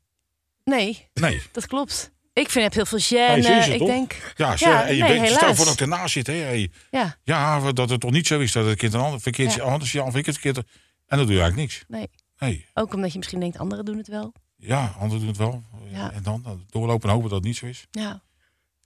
[0.64, 1.42] nee, Nee.
[1.52, 2.12] dat klopt.
[2.34, 3.70] Ik vind het heel veel gêne.
[3.72, 3.88] ik toch?
[3.88, 5.56] denk, Ja, zeg, Ja, en je nee, bent, stel helaas.
[5.56, 6.26] voor dat ik ernaast zit.
[6.26, 9.20] Hè, hey, ja, ja, dat het toch niet zo is dat het kind een ander
[9.20, 9.62] verkeerd Ja.
[9.62, 10.66] anders ja, of ik het verkeerd.
[11.06, 11.84] En dan doe je eigenlijk niks.
[11.88, 12.10] nee.
[12.38, 12.66] Nee.
[12.74, 14.32] Ook omdat je misschien denkt, anderen doen het wel.
[14.56, 15.62] Ja, anderen doen het wel.
[15.90, 16.12] Ja.
[16.12, 17.86] En dan dan doorlopen en hopen dat het niet zo is.
[17.90, 18.22] Ja,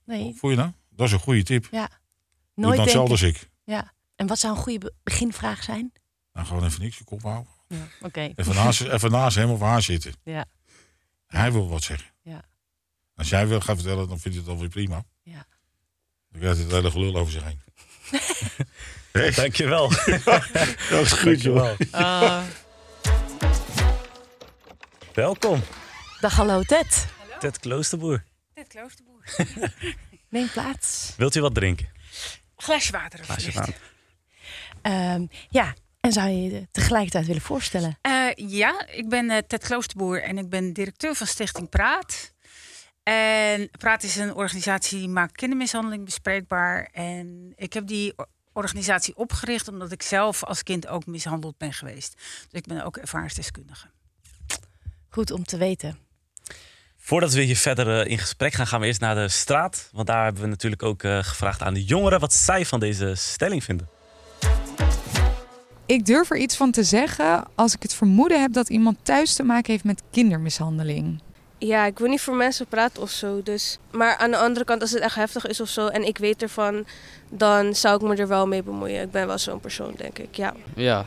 [0.05, 0.71] nee, Voel je nou?
[0.89, 1.67] Dat is een goede tip.
[1.71, 1.87] Ja.
[1.89, 1.97] dan
[2.65, 3.35] Nooit hetzelfde denken.
[3.37, 3.49] als ik.
[3.63, 3.93] Ja.
[4.15, 5.91] En wat zou een goede be- beginvraag zijn?
[6.33, 7.51] Dan gewoon even niks, je kop houden.
[7.67, 7.87] Ja.
[8.01, 8.31] Oké.
[8.35, 10.13] Even naast, even naast hem of haar zitten.
[10.23, 10.45] Ja.
[11.27, 12.07] Hij wil wat zeggen.
[13.19, 15.03] Als jij wil gaan vertellen, dan vind je het alweer prima.
[15.23, 15.45] Ja.
[16.31, 17.61] Dan krijgt het hele gelul over zich heen.
[19.35, 19.89] Dankjewel.
[20.89, 21.75] Dat is Dankjewel.
[21.91, 22.43] Ah.
[25.13, 25.61] Welkom,
[26.19, 27.07] dag, hallo Ted.
[27.39, 28.23] Ted Kloosterboer.
[28.53, 29.23] Ted Kloosterboer.
[30.29, 31.13] Neem plaats.
[31.17, 31.89] Wilt u wat drinken?
[32.55, 33.55] Glaasje water alsjeblieft.
[33.55, 33.75] water.
[34.81, 37.97] Ehm, ja, en zou je je tegelijkertijd willen voorstellen?
[38.01, 42.37] Eh, ja, ik ben eh, Ted Kloosterboer en ik ben directeur van Stichting Praat.
[43.03, 46.89] En Praat is een organisatie die maakt kindermishandeling bespreekbaar.
[46.91, 48.13] En ik heb die
[48.53, 52.13] organisatie opgericht omdat ik zelf als kind ook mishandeld ben geweest.
[52.49, 53.87] Dus ik ben ook ervaringsdeskundige.
[55.09, 55.97] Goed om te weten.
[56.97, 59.89] Voordat we hier verder eh, in gesprek gaan, gaan we eerst naar de straat.
[59.93, 63.15] Want daar hebben we natuurlijk ook eh, gevraagd aan de jongeren wat zij van deze
[63.15, 63.89] stelling vinden.
[65.85, 69.33] Ik durf er iets van te zeggen als ik het vermoeden heb dat iemand thuis
[69.33, 71.21] te maken heeft met kindermishandeling.
[71.59, 73.43] Ja, ik wil niet voor mensen praten of zo.
[73.43, 73.77] Dus.
[73.91, 76.41] Maar aan de andere kant, als het echt heftig is of zo en ik weet
[76.41, 76.85] ervan,
[77.29, 79.01] dan zou ik me er wel mee bemoeien.
[79.01, 80.35] Ik ben wel zo'n persoon, denk ik.
[80.35, 80.53] Ja.
[80.75, 81.05] Ja,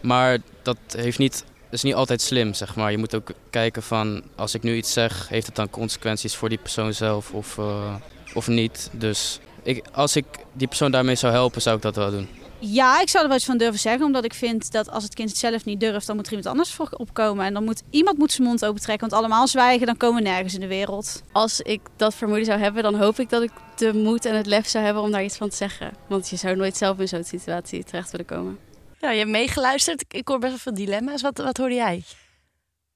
[0.00, 2.90] maar dat heeft niet, is niet altijd slim, zeg maar.
[2.90, 6.48] Je moet ook kijken van, als ik nu iets zeg, heeft het dan consequenties voor
[6.48, 7.94] die persoon zelf of, eh,
[8.34, 8.90] of niet.
[8.92, 12.28] Dus ik, als ik die persoon daarmee zou helpen, zou ik dat wel doen.
[12.64, 14.04] Ja, ik zou er wel iets van durven zeggen.
[14.06, 16.50] Omdat ik vind dat als het kind het zelf niet durft, dan moet er iemand
[16.50, 17.44] anders voor opkomen.
[17.46, 19.08] En dan moet iemand moet zijn mond open trekken.
[19.08, 21.22] Want allemaal zwijgen, dan komen we nergens in de wereld.
[21.32, 24.46] Als ik dat vermoeden zou hebben, dan hoop ik dat ik de moed en het
[24.46, 25.92] lef zou hebben om daar iets van te zeggen.
[26.08, 28.58] Want je zou nooit zelf in zo'n situatie terecht willen komen.
[29.00, 30.04] Ja, je hebt meegeluisterd.
[30.08, 31.22] Ik- hoor best wel veel dilemma's.
[31.22, 32.02] Wat, wat hoorde jij?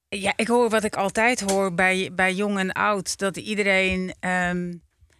[0.09, 3.17] Ja, ik hoor wat ik altijd hoor bij, bij jong en oud.
[3.17, 4.73] Dat iedereen ehm,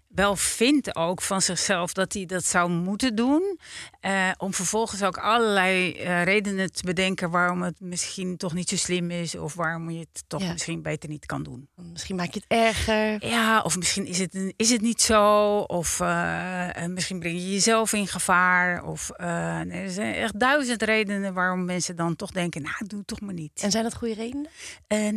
[0.08, 3.60] wel vindt ook van zichzelf dat hij dat zou moeten doen.
[4.00, 8.76] Eh, om vervolgens ook allerlei eh, redenen te bedenken waarom het misschien toch niet zo
[8.76, 9.36] slim is.
[9.36, 10.52] Of waarom je het toch Ja.
[10.52, 11.68] misschien beter niet kan doen.
[11.76, 13.26] Misschien maak je het erger.
[13.28, 15.58] Ja, of misschien is het, een- is het niet zo.
[15.60, 18.84] Of eh, misschien breng je jezelf in gevaar.
[18.84, 23.08] Of nee, er zijn echt duizend redenen waarom mensen dan toch denken, nou, doe het
[23.08, 23.62] toch maar niet.
[23.62, 24.50] En zijn dat goede redenen?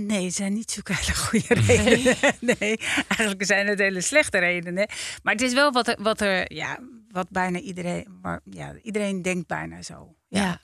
[0.07, 2.16] Nee, het zijn niet zulke hele goede redenen.
[2.59, 2.76] Nee,
[3.09, 4.88] eigenlijk zijn het hele slechte redenen.
[5.22, 6.79] Maar het is wel wat er, wat er ja,
[7.11, 10.14] wat bijna iedereen, waar, ja, iedereen denkt bijna zo.
[10.29, 10.61] Ja.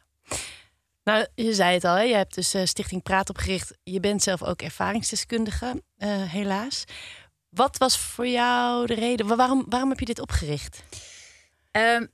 [1.04, 2.02] Nou, je zei het al, hè?
[2.02, 3.78] je hebt dus eh, Stichting Praat opgericht.
[3.82, 6.84] Je bent zelf ook ervaringsdeskundige, eh, helaas.
[7.48, 9.26] Wat was voor jou de reden?
[9.26, 10.82] Wa- Waarom, waarom heb je dit opgericht?
[11.70, 12.06] Ehm,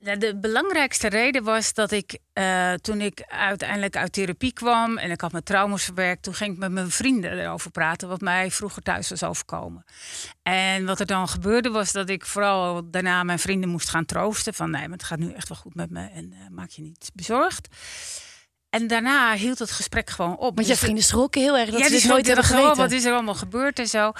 [0.00, 5.20] de belangrijkste reden was dat ik eh, toen ik uiteindelijk uit therapie kwam en ik
[5.20, 8.82] had mijn trauma's verwerkt, toen ging ik met mijn vrienden erover praten wat mij vroeger
[8.82, 9.84] thuis was overkomen.
[10.42, 14.54] En wat er dan gebeurde was dat ik vooral daarna mijn vrienden moest gaan troosten
[14.54, 16.82] van nee, maar het gaat nu echt wel goed met me en eh, maak je
[16.82, 17.68] niet bezorgd.
[18.70, 20.54] En daarna hield het gesprek gewoon op.
[20.54, 22.76] Want je Dus- vrienden schrokken heel erg dat ja, ze dit nooit hebben erg, geweten.
[22.76, 24.12] Wat is er allemaal gebeurd en zo.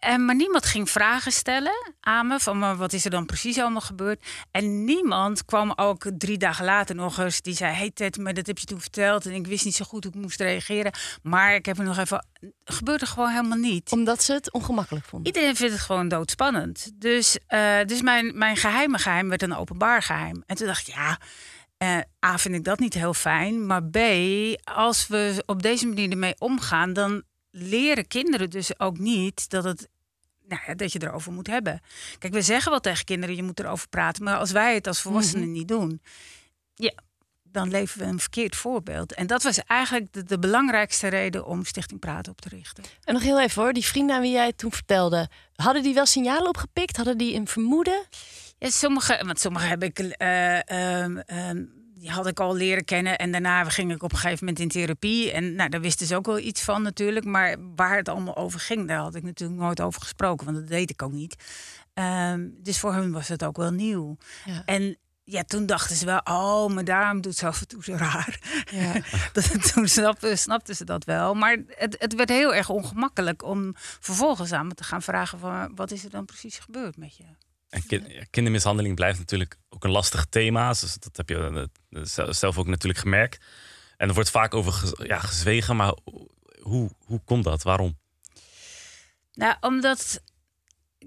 [0.00, 3.58] En, maar niemand ging vragen stellen aan me van maar wat is er dan precies
[3.58, 4.24] allemaal gebeurd.
[4.50, 8.46] En niemand kwam ook drie dagen later nog eens die zei: Hey Ted, maar dat
[8.46, 10.92] heb je toen verteld en ik wist niet zo goed hoe ik moest reageren.
[11.22, 12.26] Maar ik heb er nog even.
[12.64, 13.92] Gebeurde gewoon helemaal niet.
[13.92, 15.34] Omdat ze het ongemakkelijk vonden.
[15.34, 16.90] Iedereen vindt het gewoon doodspannend.
[16.94, 20.42] Dus, eh, dus mijn, mijn geheime geheim werd een openbaar geheim.
[20.46, 21.18] En toen dacht ik, ja,
[21.76, 23.66] eh, A, vind ik dat niet heel fijn.
[23.66, 23.98] Maar B,
[24.64, 29.88] als we op deze manier ermee omgaan, dan leren kinderen dus ook niet dat het.
[30.48, 31.80] Nou ja, dat je erover moet hebben.
[32.18, 34.24] Kijk, we zeggen wel tegen kinderen, je moet erover praten.
[34.24, 36.02] Maar als wij het als volwassenen niet doen,
[36.74, 36.92] ja,
[37.42, 39.14] dan leven we een verkeerd voorbeeld.
[39.14, 42.84] En dat was eigenlijk de, de belangrijkste reden om Stichting Praten op te richten.
[43.04, 45.94] En nog heel even hoor, die vrienden aan wie jij het toen vertelde, hadden die
[45.94, 46.96] wel signalen opgepikt?
[46.96, 48.06] Hadden die een vermoeden?
[48.58, 51.64] Ja, sommige, want sommige heb ik, eh, ehm, ehm,
[52.00, 53.18] die had ik al leren kennen.
[53.18, 55.32] En daarna ging ik op een gegeven moment in therapie.
[55.32, 57.26] En nou, daar wisten ze ook wel iets van natuurlijk.
[57.26, 60.46] Maar waar het allemaal over ging, daar had ik natuurlijk nooit over gesproken.
[60.46, 61.44] Want dat deed ik ook niet.
[61.94, 64.16] Ehm, dus voor hun was het ook wel nieuw.
[64.44, 64.62] Ja.
[64.64, 67.94] En ja, toen dachten ze wel, oh, maar daarom doet ze af en toe zo
[67.94, 68.64] raar.
[68.70, 68.92] Ja.
[69.32, 71.34] dat, toen snapten, snapten ze dat wel.
[71.34, 75.74] Maar het, het werd heel erg ongemakkelijk om vervolgens aan me te gaan vragen van,
[75.74, 77.24] wat is er dan precies gebeurd met je?
[77.70, 77.82] En
[78.30, 80.68] kindermishandeling blijft natuurlijk ook een lastig thema.
[80.68, 83.44] Dus dat heb je eh, zelf- zelf ook natuurlijk gemerkt.
[83.96, 85.94] En er wordt vaak over ja, gezwegen, maar
[86.60, 87.62] hoe, hoe komt dat?
[87.62, 87.98] Waarom?
[89.32, 90.22] Nou, omdat.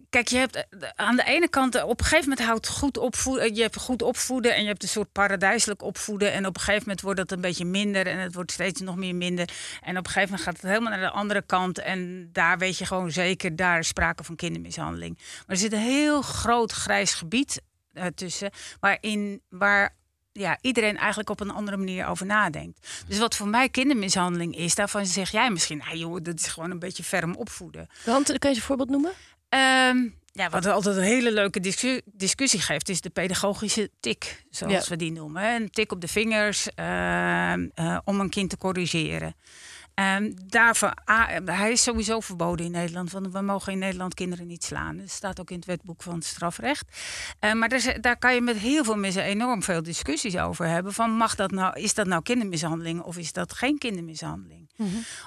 [0.09, 2.97] Kijk, je hebt eh, aan de ene kant, eh, op een gegeven moment houdt goed
[2.97, 3.55] opvoeden.
[3.55, 6.31] Je hebt goed opvoeden en je hebt een soort paradijselijk opvoeden.
[6.31, 8.95] En op een gegeven moment wordt het een beetje minder en het wordt steeds nog
[8.95, 9.49] meer minder.
[9.81, 11.79] En op een gegeven moment gaat het helemaal naar de andere kant.
[11.79, 15.17] En daar weet je gewoon zeker, daar is sprake van kindermishandeling.
[15.17, 17.61] Maar er zit een heel groot grijs gebied
[17.93, 19.95] eh, tussen, waarin waar
[20.31, 22.87] ja, iedereen eigenlijk op een andere manier over nadenkt.
[23.07, 26.71] Dus wat voor mij kindermishandeling is, daarvan zeg jij misschien, nou joh, dat is gewoon
[26.71, 27.87] een beetje ferm opvoeden.
[28.05, 29.11] Want, kun je een voorbeeld noemen?
[29.53, 34.73] Ehm, ja, wat altijd een hele leuke discu- discussie geeft, is de pedagogische tik, zoals
[34.73, 34.89] Ja.
[34.89, 35.43] we die noemen.
[35.43, 39.35] Een tik op de vingers ehm, eh, om een kind te corrigeren.
[40.45, 44.63] Daarvoor, ah, hij is sowieso verboden in Nederland, want we mogen in Nederland kinderen niet
[44.63, 44.97] slaan.
[44.97, 46.85] Dat staat ook in het wetboek van het strafrecht.
[47.53, 50.93] Maar daar, daar kan je met heel veel mensen enorm veel discussies over hebben.
[50.93, 54.62] Van mag dat nou, is dat nou kindermishandeling of is dat geen kindermishandeling?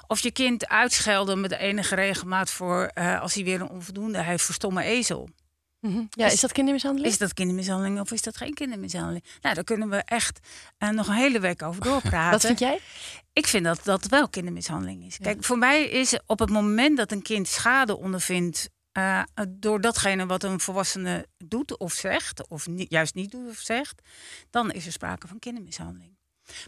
[0.07, 4.21] Of je kind uitschelden met de enige regelmaat voor eh, als hij weer een onvoldoende
[4.21, 5.29] heeft voor stomme ezel.
[6.09, 7.11] Ja, is dat kindermishandeling?
[7.11, 9.23] Is dat kindermishandeling of is dat geen kindermishandeling?
[9.41, 10.39] Nou, daar kunnen we echt
[10.77, 12.31] eh, nog een hele week over doorpraten.
[12.39, 12.79] Wat vind jij?
[13.33, 15.17] Ik vind dat dat wel kindermishandeling is.
[15.17, 20.25] Kijk, voor mij is op het moment dat een kind schade ondervindt eh, door datgene
[20.25, 24.01] wat een volwassene doet of zegt, of juist niet doet of zegt,
[24.49, 26.15] dan is er sprake van kindermishandeling.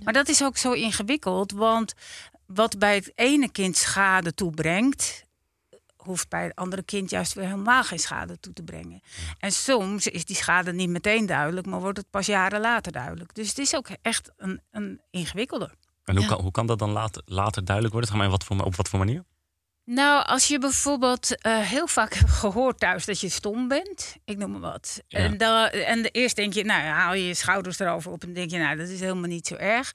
[0.04, 1.94] Maar dat is ook zo ingewikkeld, want
[2.54, 5.24] wat bij het ene kind schade toebrengt,
[5.98, 9.02] hoeft bij het andere kind juist weer helemaal geen schade toe te brengen.
[9.40, 13.34] En soms is die schade niet meteen duidelijk, maar wordt het pas jaren later duidelijk.
[13.36, 15.72] Dus het is ook echt een, een ingewikkelde.
[16.04, 16.30] En hoe, Ja.
[16.30, 18.12] kan, hoe kan dat dan later, later duidelijk worden?
[18.12, 19.24] Zeg maar, in wat voor, op wat voor manier?
[19.92, 24.38] Nou, als je bijvoorbeeld eh, heel vaak hebt gehoord thuis dat je stom bent, ik
[24.38, 25.02] noem maar wat.
[25.08, 25.20] Ja.
[25.20, 28.24] En, dan, en de- eerst denk je, nou ja, haal je je schouders erover op
[28.24, 29.92] en denk je, nou, dat is helemaal niet zo erg.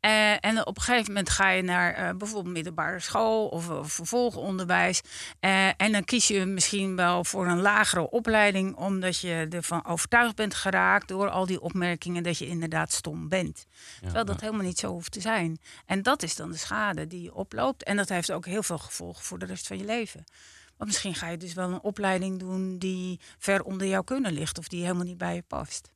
[0.00, 3.92] Eh, en op een gegeven moment ga je naar eh, bijvoorbeeld middelbare school of, of
[3.92, 5.00] vervolgonderwijs.
[5.76, 10.54] En dan kies je misschien wel voor een lagere opleiding, omdat je ervan overtuigd bent
[10.54, 13.66] geraakt door al die opmerkingen dat je inderdaad stom bent.
[14.00, 15.58] Terwijl dat helemaal niet zo hoeft te zijn.
[15.86, 17.82] En dat is dan de schade die je oploopt.
[17.82, 20.24] En dat heeft ook heel veel gevolgen voor de rest van je leven.
[20.76, 24.58] Want misschien ga je dus wel een opleiding doen die ver onder jouw kunnen ligt.
[24.58, 25.90] Of die helemaal niet bij je past.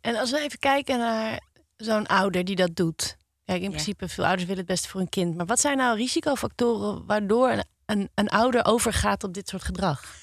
[0.00, 1.40] En als we even kijken naar
[1.76, 3.16] zo'n ouder die dat doet.
[3.44, 3.70] Kijk, in Ja.
[3.70, 5.36] principe, veel ouders willen het beste voor hun kind.
[5.36, 10.14] Maar wat zijn nou risicofactoren waardoor een, een, een ouder overgaat op dit soort gedrag?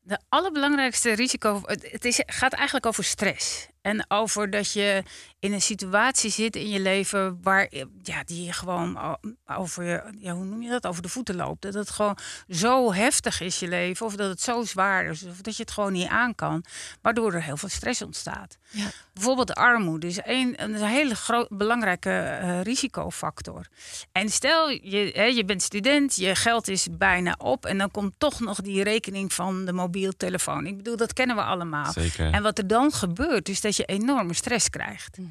[0.00, 3.68] De allerbelangrijkste risico, het, het is, gaat eigenlijk over stress.
[3.86, 5.02] En over dat je
[5.38, 7.68] in een situatie zit in je leven waar
[8.02, 11.36] ja, die je gewoon o- over je, ja, hoe noem je dat, over de voeten
[11.36, 11.62] loopt.
[11.62, 12.18] Dat het gewoon
[12.48, 15.72] zo heftig is je leven, of dat het zo zwaar is, of dat je het
[15.72, 16.64] gewoon niet aan kan,
[17.02, 18.58] waardoor er heel veel stress ontstaat.
[18.70, 18.86] Ja.
[19.12, 23.66] Bijvoorbeeld armoede is een, een hele groot, belangrijke eh, risicofactor.
[24.12, 28.14] En stel, je, hè, je bent student, je geld is bijna op en dan komt
[28.18, 30.66] toch nog die rekening van de mobiel telefoon.
[30.66, 31.92] Ik bedoel, dat kennen we allemaal.
[31.92, 32.32] Zeker.
[32.32, 35.18] En wat er dan gebeurt, is dat je enorme stress krijgt.
[35.18, 35.28] Mhm.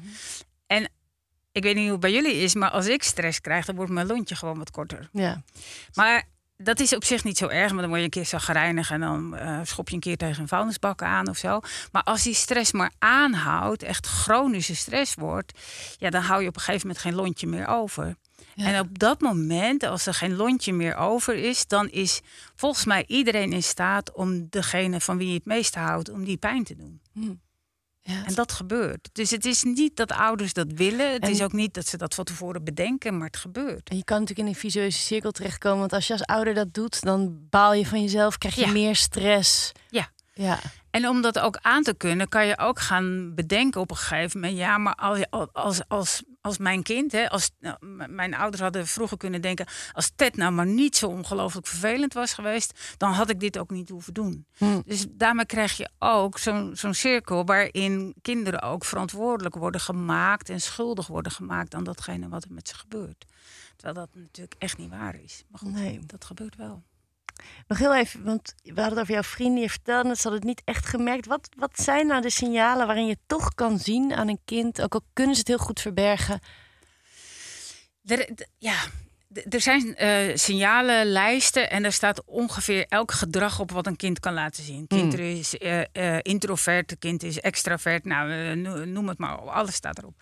[0.66, 0.88] En
[1.52, 3.90] ik weet niet hoe het bij jullie is, maar als ik stress krijg, dan wordt
[3.92, 5.08] mijn lontje gewoon wat korter.
[5.12, 5.42] Ja.
[5.94, 6.24] Maar
[6.56, 9.00] dat is op zich niet zo erg, maar dan word je een keer zagrijnig en
[9.00, 11.60] dan eh, schop je een keer tegen een vuilnisbak aan of zo.
[11.92, 15.58] Maar als die stress maar aanhoudt, echt chronische stress wordt,
[15.98, 18.16] ja, dan hou je op een gegeven moment geen lontje meer over.
[18.54, 18.66] Ja.
[18.66, 22.20] En op dat moment, als er geen lontje meer over is, dan is
[22.54, 26.36] volgens mij iedereen in staat om degene van wie je het meest houdt, om die
[26.36, 27.00] pijn te doen.
[27.12, 27.34] Hm.
[28.08, 29.08] Ja, En dat gebeurt.
[29.12, 31.12] Dus het is niet dat ouders dat willen.
[31.12, 33.88] Het En- is ook niet dat ze dat van tevoren bedenken, maar het gebeurt.
[33.88, 35.78] En je kan natuurlijk in een visueuze cirkel terechtkomen.
[35.78, 38.72] Want als je als ouder dat doet, dan baal je van jezelf, krijg je Ja.
[38.72, 39.72] meer stress.
[39.90, 40.10] Ja.
[40.34, 40.58] Ja.
[40.96, 44.40] En om dat ook aan te kunnen, kan je ook gaan bedenken op een gegeven
[44.40, 44.58] moment.
[44.58, 47.76] Ja, maar als, als, als, als mijn kind, hè, als, nou,
[48.08, 49.66] mijn ouders hadden vroeger kunnen denken.
[49.92, 53.70] Als Ted nou maar niet zo ongelooflijk vervelend was geweest, dan had ik dit ook
[53.70, 54.46] niet hoeven doen.
[54.56, 54.80] Hm.
[54.84, 60.60] Dus daarmee krijg je ook zo'n zo'n cirkel waarin kinderen ook verantwoordelijk worden gemaakt en
[60.60, 63.24] schuldig worden gemaakt aan datgene wat er met ze gebeurt.
[63.76, 65.44] Terwijl dat natuurlijk echt niet waar is.
[65.48, 66.00] Maar goed, Nee.
[66.06, 66.82] dat gebeurt wel.
[67.68, 69.62] Nog heel even, want we hadden het over jouw vrienden.
[69.62, 71.26] Je vertelde het, ze hadden het niet echt gemerkt.
[71.26, 74.94] Wat, wat zijn nou de signalen waarin je toch kan zien aan een kind, ook
[74.94, 76.40] al kunnen ze het heel goed verbergen?
[78.04, 78.74] Er, ja,
[79.48, 84.32] er zijn eh, signalenlijsten en er staat ongeveer elk gedrag op wat een kind kan
[84.34, 84.86] laten zien.
[84.86, 85.22] Kind Hmm.
[85.22, 89.98] is eh, eh, introvert, kind is extravert, nou, no- noem het maar op, alles staat
[89.98, 90.14] erop.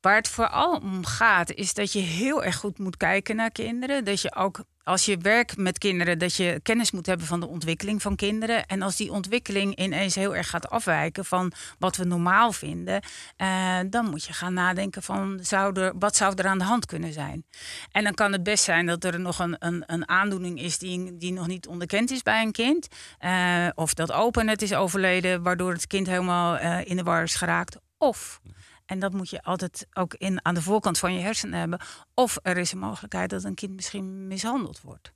[0.00, 4.04] Waar het vooral om gaat, is dat je heel erg goed moet kijken naar kinderen.
[4.04, 7.48] Dat je ook, als je werkt met kinderen, dat je kennis moet hebben van de
[7.48, 8.66] ontwikkeling van kinderen.
[8.66, 13.00] En als die ontwikkeling ineens heel erg gaat afwijken van wat we normaal vinden,
[13.36, 16.86] eh, dan moet je gaan nadenken van zou er, wat zou er aan de hand
[16.86, 17.44] kunnen zijn.
[17.92, 21.16] En dan kan het best zijn dat er nog een, een, een aandoening is die,
[21.16, 22.88] die nog niet onderkend is bij een kind.
[23.18, 27.22] Eh, of dat opa net is overleden, waardoor het kind helemaal eh, in de war
[27.22, 27.76] is geraakt.
[27.98, 28.40] Of
[28.88, 31.80] en dat moet je altijd ook in, aan de voorkant van je hersenen hebben.
[32.14, 35.12] Of er is een mogelijkheid dat een kind misschien mishandeld wordt.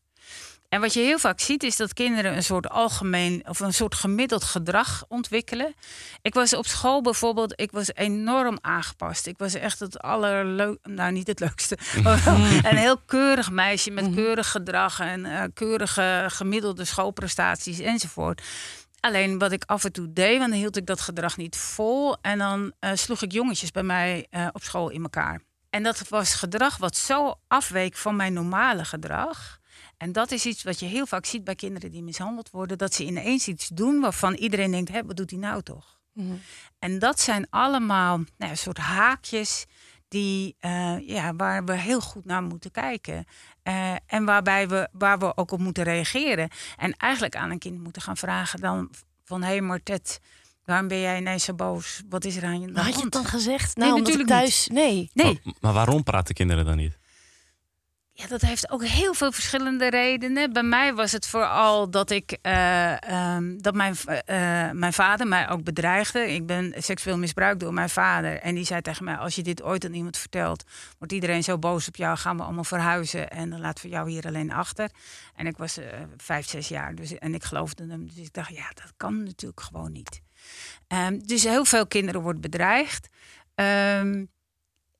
[0.68, 3.94] En wat je heel vaak ziet is dat kinderen een soort algemeen of een soort
[3.94, 5.74] gemiddeld gedrag ontwikkelen.
[6.22, 9.26] Ik was op school bijvoorbeeld, ik was enorm aangepast.
[9.26, 11.78] Ik was echt het allerleuk, nou niet het leukste,
[12.70, 18.42] een heel keurig meisje met keurig gedrag en eh, keurige gemiddelde schoolprestaties enzovoort.
[19.04, 22.16] Alleen wat ik af en toe deed, want dan hield ik dat gedrag niet vol.
[22.20, 25.42] En dan eh, sloeg ik jongetjes bij mij eh, op school in elkaar.
[25.70, 29.58] En dat was gedrag wat zo afweek van mijn normale gedrag.
[29.96, 32.78] En dat is iets wat je heel vaak ziet bij kinderen die mishandeld worden.
[32.78, 36.00] Dat ze ineens iets doen waarvan iedereen denkt, hé, wat doet hij nou toch?
[36.78, 39.66] En dat zijn allemaal nou, een soort haakjes
[40.12, 43.24] die, eh, ja, waar we heel goed naar moeten kijken.
[43.62, 46.48] Eh, en waarbij we, waar we ook op moeten reageren.
[46.76, 48.90] En eigenlijk aan een kind moeten gaan vragen dan
[49.24, 49.42] van...
[49.42, 50.20] hé, hey, maar Ted,
[50.64, 52.02] waarom ben jij ineens zo boos?
[52.08, 53.76] Wat is er aan je Had je het dan gezegd?
[53.76, 54.68] Nee, Nou, ik natuurlijk thuis.
[54.72, 55.10] Nee.
[55.14, 56.98] Nee, Maar, maar waarom praten kinderen dan niet?
[58.14, 60.52] Ja, dat heeft ook heel veel verschillende redenen.
[60.52, 65.48] Bij mij was het vooral dat ik eh, ehm, dat mijn, eh, mijn vader mij
[65.48, 66.32] ook bedreigde.
[66.32, 68.38] Ik ben seksueel misbruikt door mijn vader.
[68.38, 70.64] En die zei tegen mij: als je dit ooit aan iemand vertelt,
[70.98, 72.16] wordt iedereen zo boos op jou.
[72.16, 74.90] Gaan we allemaal verhuizen en dan laten we jou hier alleen achter.
[75.34, 78.06] En ik was eh, vijf, zes jaar dus, en ik geloofde hem.
[78.06, 80.22] Dus ik dacht, ja, dat kan natuurlijk gewoon niet.
[80.86, 83.08] Ehm, dus heel veel kinderen worden bedreigd.
[83.54, 84.24] Ehm,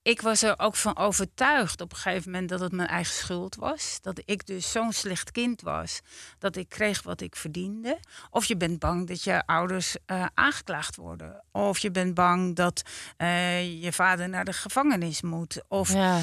[0.03, 3.55] ik was er ook van overtuigd op een gegeven moment dat het mijn eigen schuld
[3.55, 3.99] was.
[4.01, 6.01] Dat ik dus zo'n slecht kind was
[6.39, 7.99] dat ik kreeg wat ik verdiende.
[8.31, 11.45] Of je bent bang dat je ouders eh, aangeklaagd worden.
[11.53, 12.83] Of je bent bang dat
[13.17, 15.63] eh, je vader naar de gevangenis moet.
[15.69, 16.21] Of Ja.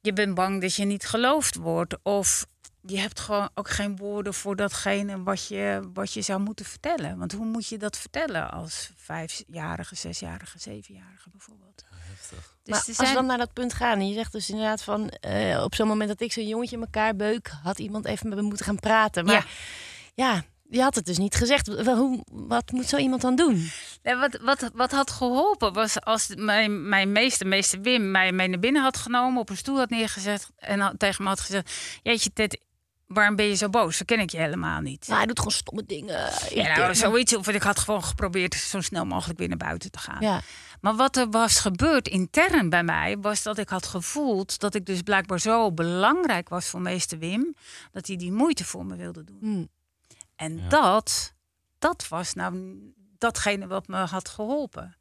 [0.00, 1.96] je bent bang dat je niet geloofd wordt.
[2.02, 2.46] Of
[2.82, 7.18] je hebt gewoon ook geen woorden voor datgene wat je, wat je zou moeten vertellen.
[7.18, 11.84] Want hoe moet je dat vertellen als vijfjarige, zesjarige, zevenjarige bijvoorbeeld?
[12.62, 15.08] Dus maar als we dan naar dat punt gaan, en je zegt dus inderdaad van
[15.08, 18.38] eh, op zo'n moment dat ik zo'n jongetje in elkaar beuk, had iemand even met
[18.38, 19.24] me moeten gaan praten.
[19.24, 19.46] Maar
[20.14, 21.66] ja, je had het dus niet gezegd.
[21.82, 23.70] Wel, Hoe, wat moet zo iemand dan doen?
[24.02, 28.48] Ja, wat, wat, wat had geholpen was als mijn, mijn meester, meester Wim, mij mee
[28.48, 31.72] naar binnen had genomen, op een stoel had neergezet en had- tegen me had gezegd:
[32.02, 32.60] Jeetje, Ted,
[33.08, 33.98] waarom ben je zo boos?
[33.98, 35.04] Dat ken ik je helemaal niet.
[35.06, 36.30] Nou, hij doet gewoon stomme dingen.
[36.54, 37.36] Ja, nou, zoiets.
[37.36, 40.20] Of ik had gewoon geprobeerd zo snel mogelijk weer naar buiten te gaan.
[40.20, 40.40] Ja.
[40.80, 44.86] Maar wat er was gebeurd intern bij mij, was dat ik had gevoeld dat ik
[44.86, 47.54] dus blijkbaar zo belangrijk was voor meester Wim,
[47.92, 49.38] dat hij die moeite voor me wilde doen.
[49.40, 49.68] Hmm.
[50.36, 50.68] En Ja.
[50.68, 51.34] dat,
[51.78, 52.76] dat was nou
[53.18, 54.96] datgene wat me had geholpen.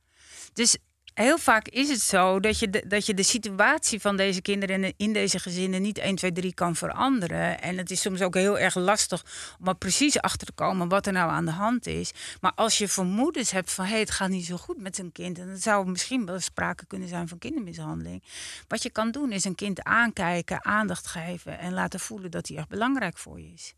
[0.54, 0.78] Dus
[1.18, 4.94] heel vaak is het zo dat je de, dat je de situatie van deze kinderen
[4.98, 7.62] in, deze gezinnen niet 1, 2, 3 kan veranderen.
[7.62, 9.26] En het is soms ook heel erg lastig
[9.60, 12.12] om er precies achter te komen wat er nou aan de hand is.
[12.42, 15.40] Maar als je vermoedens hebt van hey, het gaat niet zo goed met een kind.
[15.40, 18.24] En dan zou misschien wel sprake kunnen zijn van kindermishandeling.
[18.68, 22.58] Wat je kan doen is een kind aankijken, aandacht geven en laten voelen dat hij
[22.58, 23.74] echt belangrijk voor je is.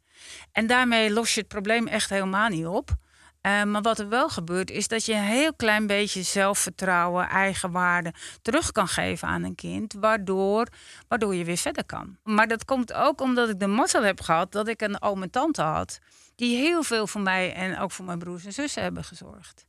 [0.52, 2.98] En daarmee los je het probleem echt helemaal niet op.
[3.42, 8.14] Eh, maar wat er wel gebeurt, is dat je een heel klein beetje zelfvertrouwen, eigenwaarde
[8.42, 10.68] terug kan geven aan een kind, waardoor,
[11.08, 12.18] waardoor je weer verder kan.
[12.24, 15.30] Maar dat komt ook omdat ik de mazzel heb gehad dat ik een oom en
[15.30, 16.00] tante had,
[16.36, 19.66] die heel veel voor mij en ook voor mijn broers en zussen hebben gezorgd.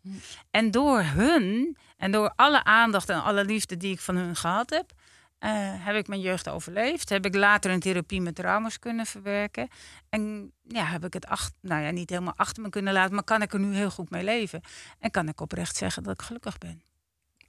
[0.51, 4.71] En door hun en door alle aandacht en alle liefde die ik van hun gehad
[4.71, 4.93] heb,
[5.41, 5.51] eh,
[5.85, 7.09] heb ik mijn jeugd overleefd.
[7.09, 9.69] Heb ik later een therapie met trauma's kunnen verwerken.
[10.09, 11.27] En ja, heb ik het
[11.61, 14.11] nou ja, niet helemaal achter me kunnen laten, maar kan ik er nu heel goed
[14.11, 14.61] mee leven.
[14.99, 16.83] En kan ik oprecht zeggen dat ik gelukkig ben.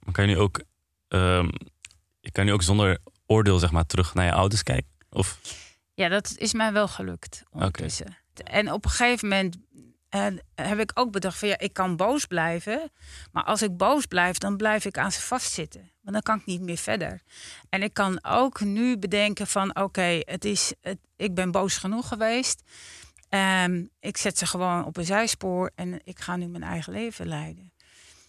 [0.04, 0.62] Maar kan je nu ook,
[2.20, 4.90] je kan nu ook zonder oordeel zeg maar terug naar je ouders kijken?
[5.10, 5.38] Of
[5.94, 8.16] Ja, dat is mij wel gelukt ondertussen.
[8.44, 9.56] En op een gegeven moment
[10.12, 12.90] eh, heb ik ook bedacht van ja, ik kan boos blijven.
[13.32, 15.80] Maar als ik boos blijf, dan blijf ik aan ze vastzitten.
[15.80, 17.22] Want dan kan ik niet meer verder.
[17.68, 22.08] En ik kan ook nu bedenken van oké, het is, het, ik ben boos genoeg
[22.08, 22.62] geweest.
[23.28, 27.28] Ehm, ik zet ze gewoon op een zijspoor en ik ga nu mijn eigen leven
[27.28, 27.72] leiden.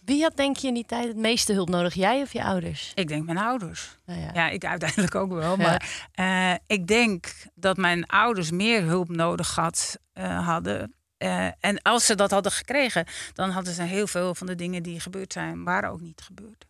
[0.04, 1.94] Wie had denk je in die tijd het meeste hulp nodig?
[1.94, 2.92] Jij of je ouders?
[2.94, 3.96] Ik denk mijn ouders.
[4.06, 4.30] Nou ja.
[4.34, 5.58] Ja, ik uiteindelijk ook wel.
[5.58, 5.62] Ja.
[5.62, 10.94] Maar eh, ik denk dat mijn ouders meer hulp nodig had, eh, hadden.
[11.16, 14.82] Eh, en als ze dat hadden gekregen, dan hadden ze heel veel van de dingen
[14.82, 16.66] die gebeurd zijn, waren ook niet gebeurd.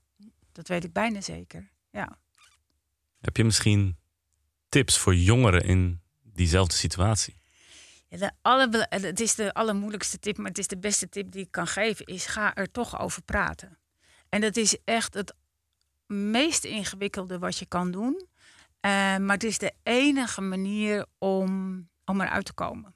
[0.53, 1.71] Dat weet ik bijna zeker.
[1.91, 2.19] Ja.
[3.21, 3.97] heb je misschien
[4.69, 7.35] tips voor jongeren in diezelfde situatie?
[8.09, 11.43] Ja, de alle, het is de allermoeilijkste tip, maar het is de beste tip die
[11.43, 13.79] ik kan geven, is ga er toch over praten.
[14.29, 15.35] En dat is echt het
[16.07, 18.27] meest ingewikkelde wat je kan doen.
[18.81, 22.95] Eh, maar het is de enige manier om, om eruit te komen.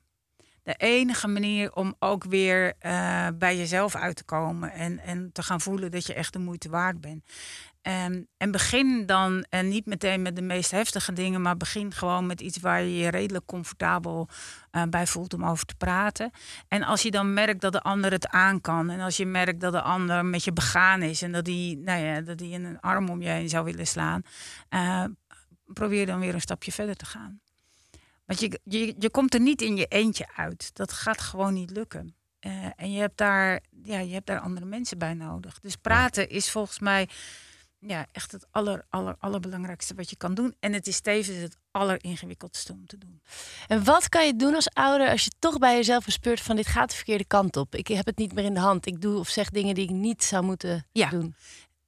[0.68, 5.42] De enige manier om ook weer eh, bij jezelf uit te komen en, en te
[5.42, 7.24] gaan voelen dat je echt de moeite waard bent.
[8.36, 12.40] En begin dan en niet meteen met de meest heftige dingen, maar begin gewoon met
[12.40, 14.28] iets waar je je redelijk comfortabel
[14.70, 16.30] eh, bij voelt om over te praten.
[16.68, 19.60] En als je dan merkt dat de ander het aan kan en als je merkt
[19.60, 22.80] dat de ander met je begaan is en dat die, nou ja, dat die een
[22.80, 24.22] arm om je heen zou willen slaan,
[24.68, 25.04] eh,
[25.66, 27.40] probeer dan weer een stapje verder te gaan.
[28.28, 30.70] Want je, je, je komt er niet in je eentje uit.
[30.74, 32.14] Dat gaat gewoon niet lukken.
[32.38, 35.60] Eh, en je hebt, daar, ja, je hebt daar andere mensen bij nodig.
[35.60, 37.08] Dus praten is volgens mij
[37.78, 40.54] ja, echt het aller, aller, allerbelangrijkste wat je kan doen.
[40.60, 43.22] En het is tevens het alleringewikkeldste om te doen.
[43.66, 46.66] En wat kan je doen als ouder als je toch bij jezelf bespeurt van dit
[46.66, 47.74] gaat de verkeerde kant op?
[47.74, 48.86] Ik heb het niet meer in de hand.
[48.86, 51.08] Ik doe of zeg dingen die ik niet zou moeten Ja.
[51.08, 51.34] doen.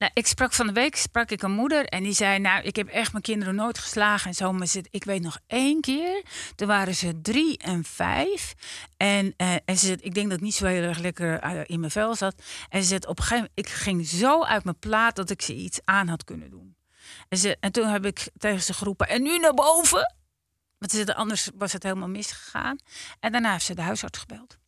[0.01, 2.75] Nou, ik sprak van de week sprak ik een moeder en die zei: Nou, ik
[2.75, 4.53] heb echt mijn kinderen nooit geslagen en zo.
[4.53, 6.23] Maar ze, ik weet nog één keer,
[6.55, 8.53] toen waren ze drie en vijf.
[8.97, 11.91] En, eh, en ze Ik denk dat niet zo heel erg lekker eh, in mijn
[11.91, 12.43] vel zat.
[12.69, 15.41] En ze zegt: Op een gegeven moment, ik ging zo uit mijn plaat dat ik
[15.41, 16.75] ze iets aan had kunnen doen.
[17.29, 20.15] En, ze, en toen heb ik tegen ze geroepen: En nu naar boven?
[20.77, 22.77] Want ze anders was het helemaal misgegaan.
[23.19, 24.60] En daarna heeft ze de huisarts gebeld.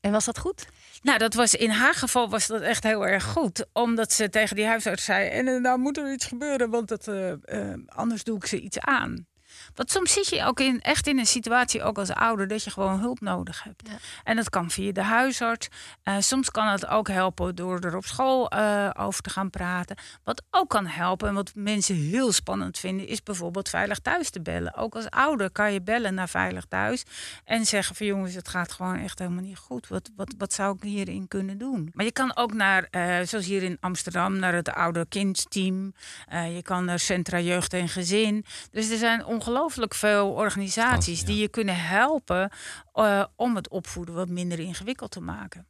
[0.00, 0.66] En was dat goed?
[1.02, 3.66] Nou, dat was in haar geval was dat echt heel erg goed.
[3.72, 7.32] Omdat ze tegen die huisarts zei: En nou moet er iets gebeuren, want dat, eh,
[7.32, 9.26] eh, anders doe ik ze iets aan.
[9.74, 12.70] Want soms zit je ook in, echt in een situatie, ook als ouder, dat je
[12.70, 13.82] gewoon hulp nodig hebt.
[13.88, 13.96] Ja.
[14.24, 15.68] En dat kan via de huisarts.
[16.02, 19.96] Eh, soms kan het ook helpen door er op school eh, over te gaan praten.
[20.24, 24.40] Wat ook kan helpen en wat mensen heel spannend vinden, is bijvoorbeeld veilig thuis te
[24.40, 24.74] bellen.
[24.74, 27.04] Ook als ouder kan je bellen naar veilig thuis
[27.44, 29.88] en zeggen van jongens, het gaat gewoon echt helemaal niet goed.
[29.88, 31.90] Wat, wat, wat zou ik hierin kunnen doen?
[31.94, 35.94] Maar je kan ook naar, eh, zoals hier in Amsterdam, naar het ouder-kindsteam.
[36.30, 38.44] Je kan naar Centra Jeugd en Gezin.
[38.70, 39.57] Dus er zijn ongelooflijk
[39.94, 41.26] veel organisaties Ja.
[41.26, 42.50] die je kunnen helpen
[42.92, 45.66] eh, om het opvoeden wat minder ingewikkeld te maken.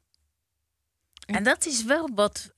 [1.26, 2.54] En dat is wel wat.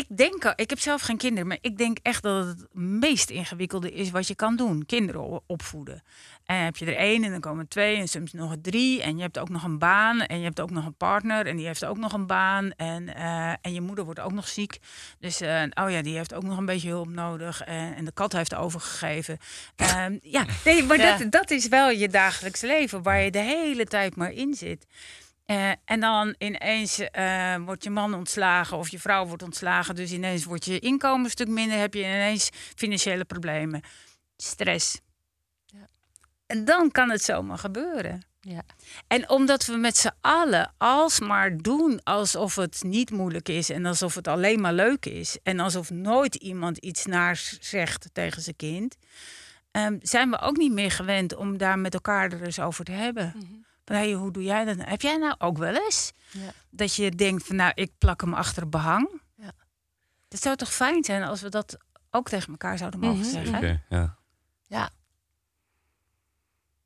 [0.00, 3.30] Ik denk, ik heb zelf geen kinderen, maar ik denk echt dat het het meest
[3.30, 6.02] ingewikkelde is wat je kan doen: kinderen opvoeden.
[6.44, 9.02] En heb je er één en dan komen er twee en soms nog drie.
[9.02, 11.56] En je hebt ook nog een baan en je hebt ook nog een partner en
[11.56, 12.72] die heeft ook nog een baan.
[12.72, 14.78] En, eh, en je moeder wordt ook nog ziek.
[15.18, 17.62] Dus eh, oh ja, die heeft ook nog een beetje hulp nodig.
[17.62, 19.38] En, en de kat heeft overgegeven.
[19.76, 21.16] Ehm, ja, nee, maar Ja.
[21.16, 24.86] Dat, dat is wel je dagelijks leven waar je de hele tijd maar in zit.
[25.50, 29.94] Eh, en dan ineens eh, wordt je man ontslagen of je vrouw wordt ontslagen.
[29.94, 31.78] Dus ineens wordt je inkomen een stuk minder.
[31.78, 33.82] Heb je ineens financiële problemen.
[34.36, 35.00] Stress.
[35.64, 35.88] Ja.
[36.46, 38.22] En dan kan het zomaar gebeuren.
[38.40, 38.62] Ja.
[39.06, 43.70] En omdat we met z'n allen alsmaar doen alsof het niet moeilijk is.
[43.70, 45.38] En alsof het alleen maar leuk is.
[45.42, 48.96] En alsof nooit iemand iets naars zegt tegen zijn kind.
[49.70, 52.92] ehm, zijn we ook niet meer gewend om daar met elkaar er eens over te
[52.92, 53.34] hebben.
[53.90, 54.76] Van, hey, hoe doe jij dat?
[54.76, 54.88] nou?
[54.88, 56.12] Heb jij nou ook wel eens?
[56.30, 56.52] Ja.
[56.70, 59.20] Dat je denkt van nou, ik plak hem achter behang.
[59.36, 59.52] Ja.
[60.28, 61.76] Het zou toch fijn zijn als we dat
[62.10, 63.28] ook tegen elkaar zouden mogen Mhm.
[63.28, 63.54] zeggen.
[63.56, 63.82] Oké,
[64.66, 64.90] ja.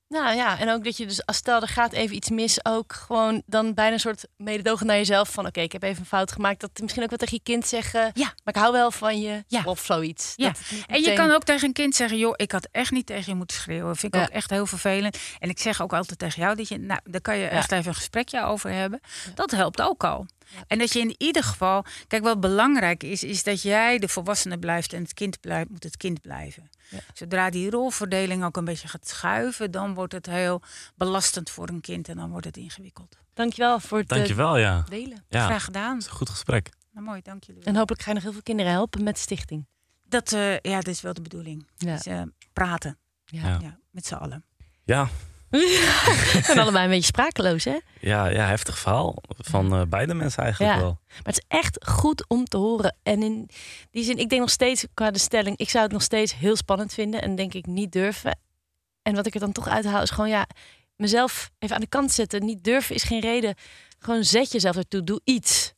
[0.08, 2.92] Nou ja, en ook dat je dus, als stel er gaat even iets mis, ook
[2.92, 6.32] gewoon dan bijna een soort mededogen naar jezelf van, oké, ik heb even een fout
[6.32, 6.60] gemaakt.
[6.60, 8.24] Dat misschien ook wat tegen je kind zeggen, Ja.
[8.44, 9.62] maar ik hou wel van je, Ja.
[9.64, 10.32] of zoiets.
[10.36, 10.48] Ja.
[10.48, 13.32] Dat En je kan ook tegen een kind zeggen: joh, ik had echt niet tegen
[13.32, 13.96] je moeten schreeuwen.
[13.96, 14.26] Vind ik Ja.
[14.26, 15.18] ook echt heel vervelend.
[15.38, 17.88] En ik zeg ook altijd tegen jou dat je, nou, daar kan je echt even
[17.88, 19.00] een gesprekje over hebben.
[19.34, 20.26] Dat helpt ook al.
[20.66, 24.58] En dat je in ieder geval, kijk, wat belangrijk is, is dat jij de volwassene
[24.58, 26.70] blijft en het kind blijft, moet het kind blijven.
[26.90, 26.98] Ja.
[27.14, 30.62] Zodra die rolverdeling ook een beetje gaat schuiven, dan wordt het heel
[30.94, 33.16] belastend voor een kind en dan wordt het ingewikkeld.
[33.34, 34.84] Dankjewel voor het eh, Dankjewel, ja.
[34.88, 35.24] delen.
[35.28, 35.92] Ja, Graag gedaan.
[35.94, 36.70] het is een goed gesprek.
[36.92, 37.64] Nou, mooi, dank jullie.
[37.64, 39.66] En hopelijk ga je nog heel veel kinderen helpen met de stichting.
[40.08, 41.66] Dat, eh, ja, dat is wel de bedoeling.
[41.76, 41.94] Ja.
[41.94, 43.46] Dus, eh, praten, Ja.
[43.48, 43.58] Ja.
[43.62, 44.44] ja, met z'n allen.
[44.84, 45.08] Ja,
[46.44, 47.78] Zijn allebei een beetje sprakeloos, hè?
[48.00, 50.80] ja, ja heftig verhaal van eh, beide mensen eigenlijk Ja.
[50.80, 50.98] wel.
[51.08, 52.96] Maar het is echt goed om te horen.
[53.02, 53.48] En in
[53.90, 56.56] die zin, ik denk nog steeds qua de stelling, ik zou het nog steeds heel
[56.56, 58.38] spannend vinden en denk ik niet durven.
[59.02, 60.46] En wat ik er dan toch uithaal is gewoon ja,
[60.96, 62.44] mezelf even aan de kant zetten.
[62.44, 63.54] Niet durven is geen reden.
[63.98, 65.72] Gewoon zet jezelf ertoe, doe iets.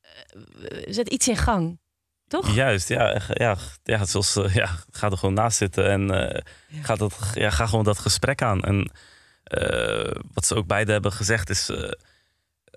[0.00, 1.78] Eh, Zet iets in gang.
[2.26, 2.54] Toch?
[2.54, 6.42] Juist, ja, ja, ja, zoals, eh, ja, ga er gewoon naast zitten en
[6.82, 8.62] ga, dat, ja, ga gewoon dat gesprek aan.
[8.62, 8.90] En
[10.32, 11.90] wat ze ook beide hebben gezegd is eh,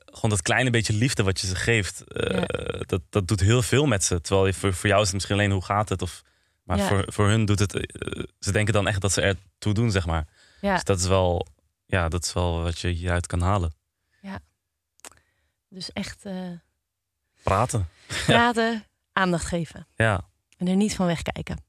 [0.06, 2.04] gewoon dat kleine beetje liefde wat je ze geeft.
[2.04, 4.22] eh, dat, dat doet heel veel met ze.
[4.22, 6.02] Terwijl je, voor, voor jou is het misschien alleen hoe gaat het?
[6.02, 6.22] Of,
[6.64, 6.88] maar Ja.
[6.88, 9.92] voor, voor hun doet het, eh, ze denken dan echt dat ze er toe doen,
[9.92, 10.28] zeg maar.
[10.62, 10.74] Ja.
[10.74, 11.48] Dus dat is wel,
[11.86, 13.80] ja, dat is wel wat je hieruit kan halen.
[15.74, 16.50] Dus echt eh,
[17.44, 17.90] Praten,
[18.26, 19.88] praten, aandacht geven.
[19.96, 20.30] ja.
[20.58, 21.64] En er niet van wegkijken.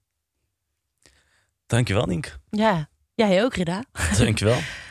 [1.66, 2.30] Dankjewel, Nienke.
[2.50, 3.84] Ja, jij ook, Rida.
[4.18, 4.60] Dankjewel.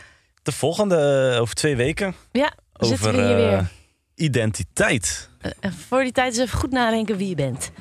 [0.44, 2.16] De volgende eh, over twee weken.
[2.32, 3.70] Ja, dan zitten over we hier eh, weer.
[4.16, 5.30] identiteit.
[5.60, 7.72] En voor die tijd is even goed nadenken wie je bent.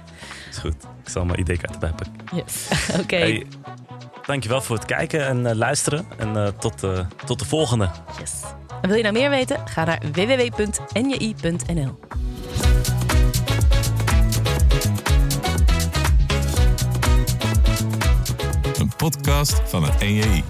[0.51, 0.75] Is goed.
[1.03, 2.15] Ik zal mijn ID-kaart erbij pakken.
[2.35, 2.69] Yes.
[3.03, 3.17] Oké.
[3.17, 3.47] Hey,
[4.27, 6.07] dankjewel voor het kijken en luisteren.
[6.19, 7.91] En eh, tot, eh, tot de volgende.
[8.19, 8.33] Yes.
[8.83, 9.69] En wil je nou meer weten?
[9.69, 11.99] Ga naar www.nji.nl.
[18.79, 20.45] Een podcast van het NJI.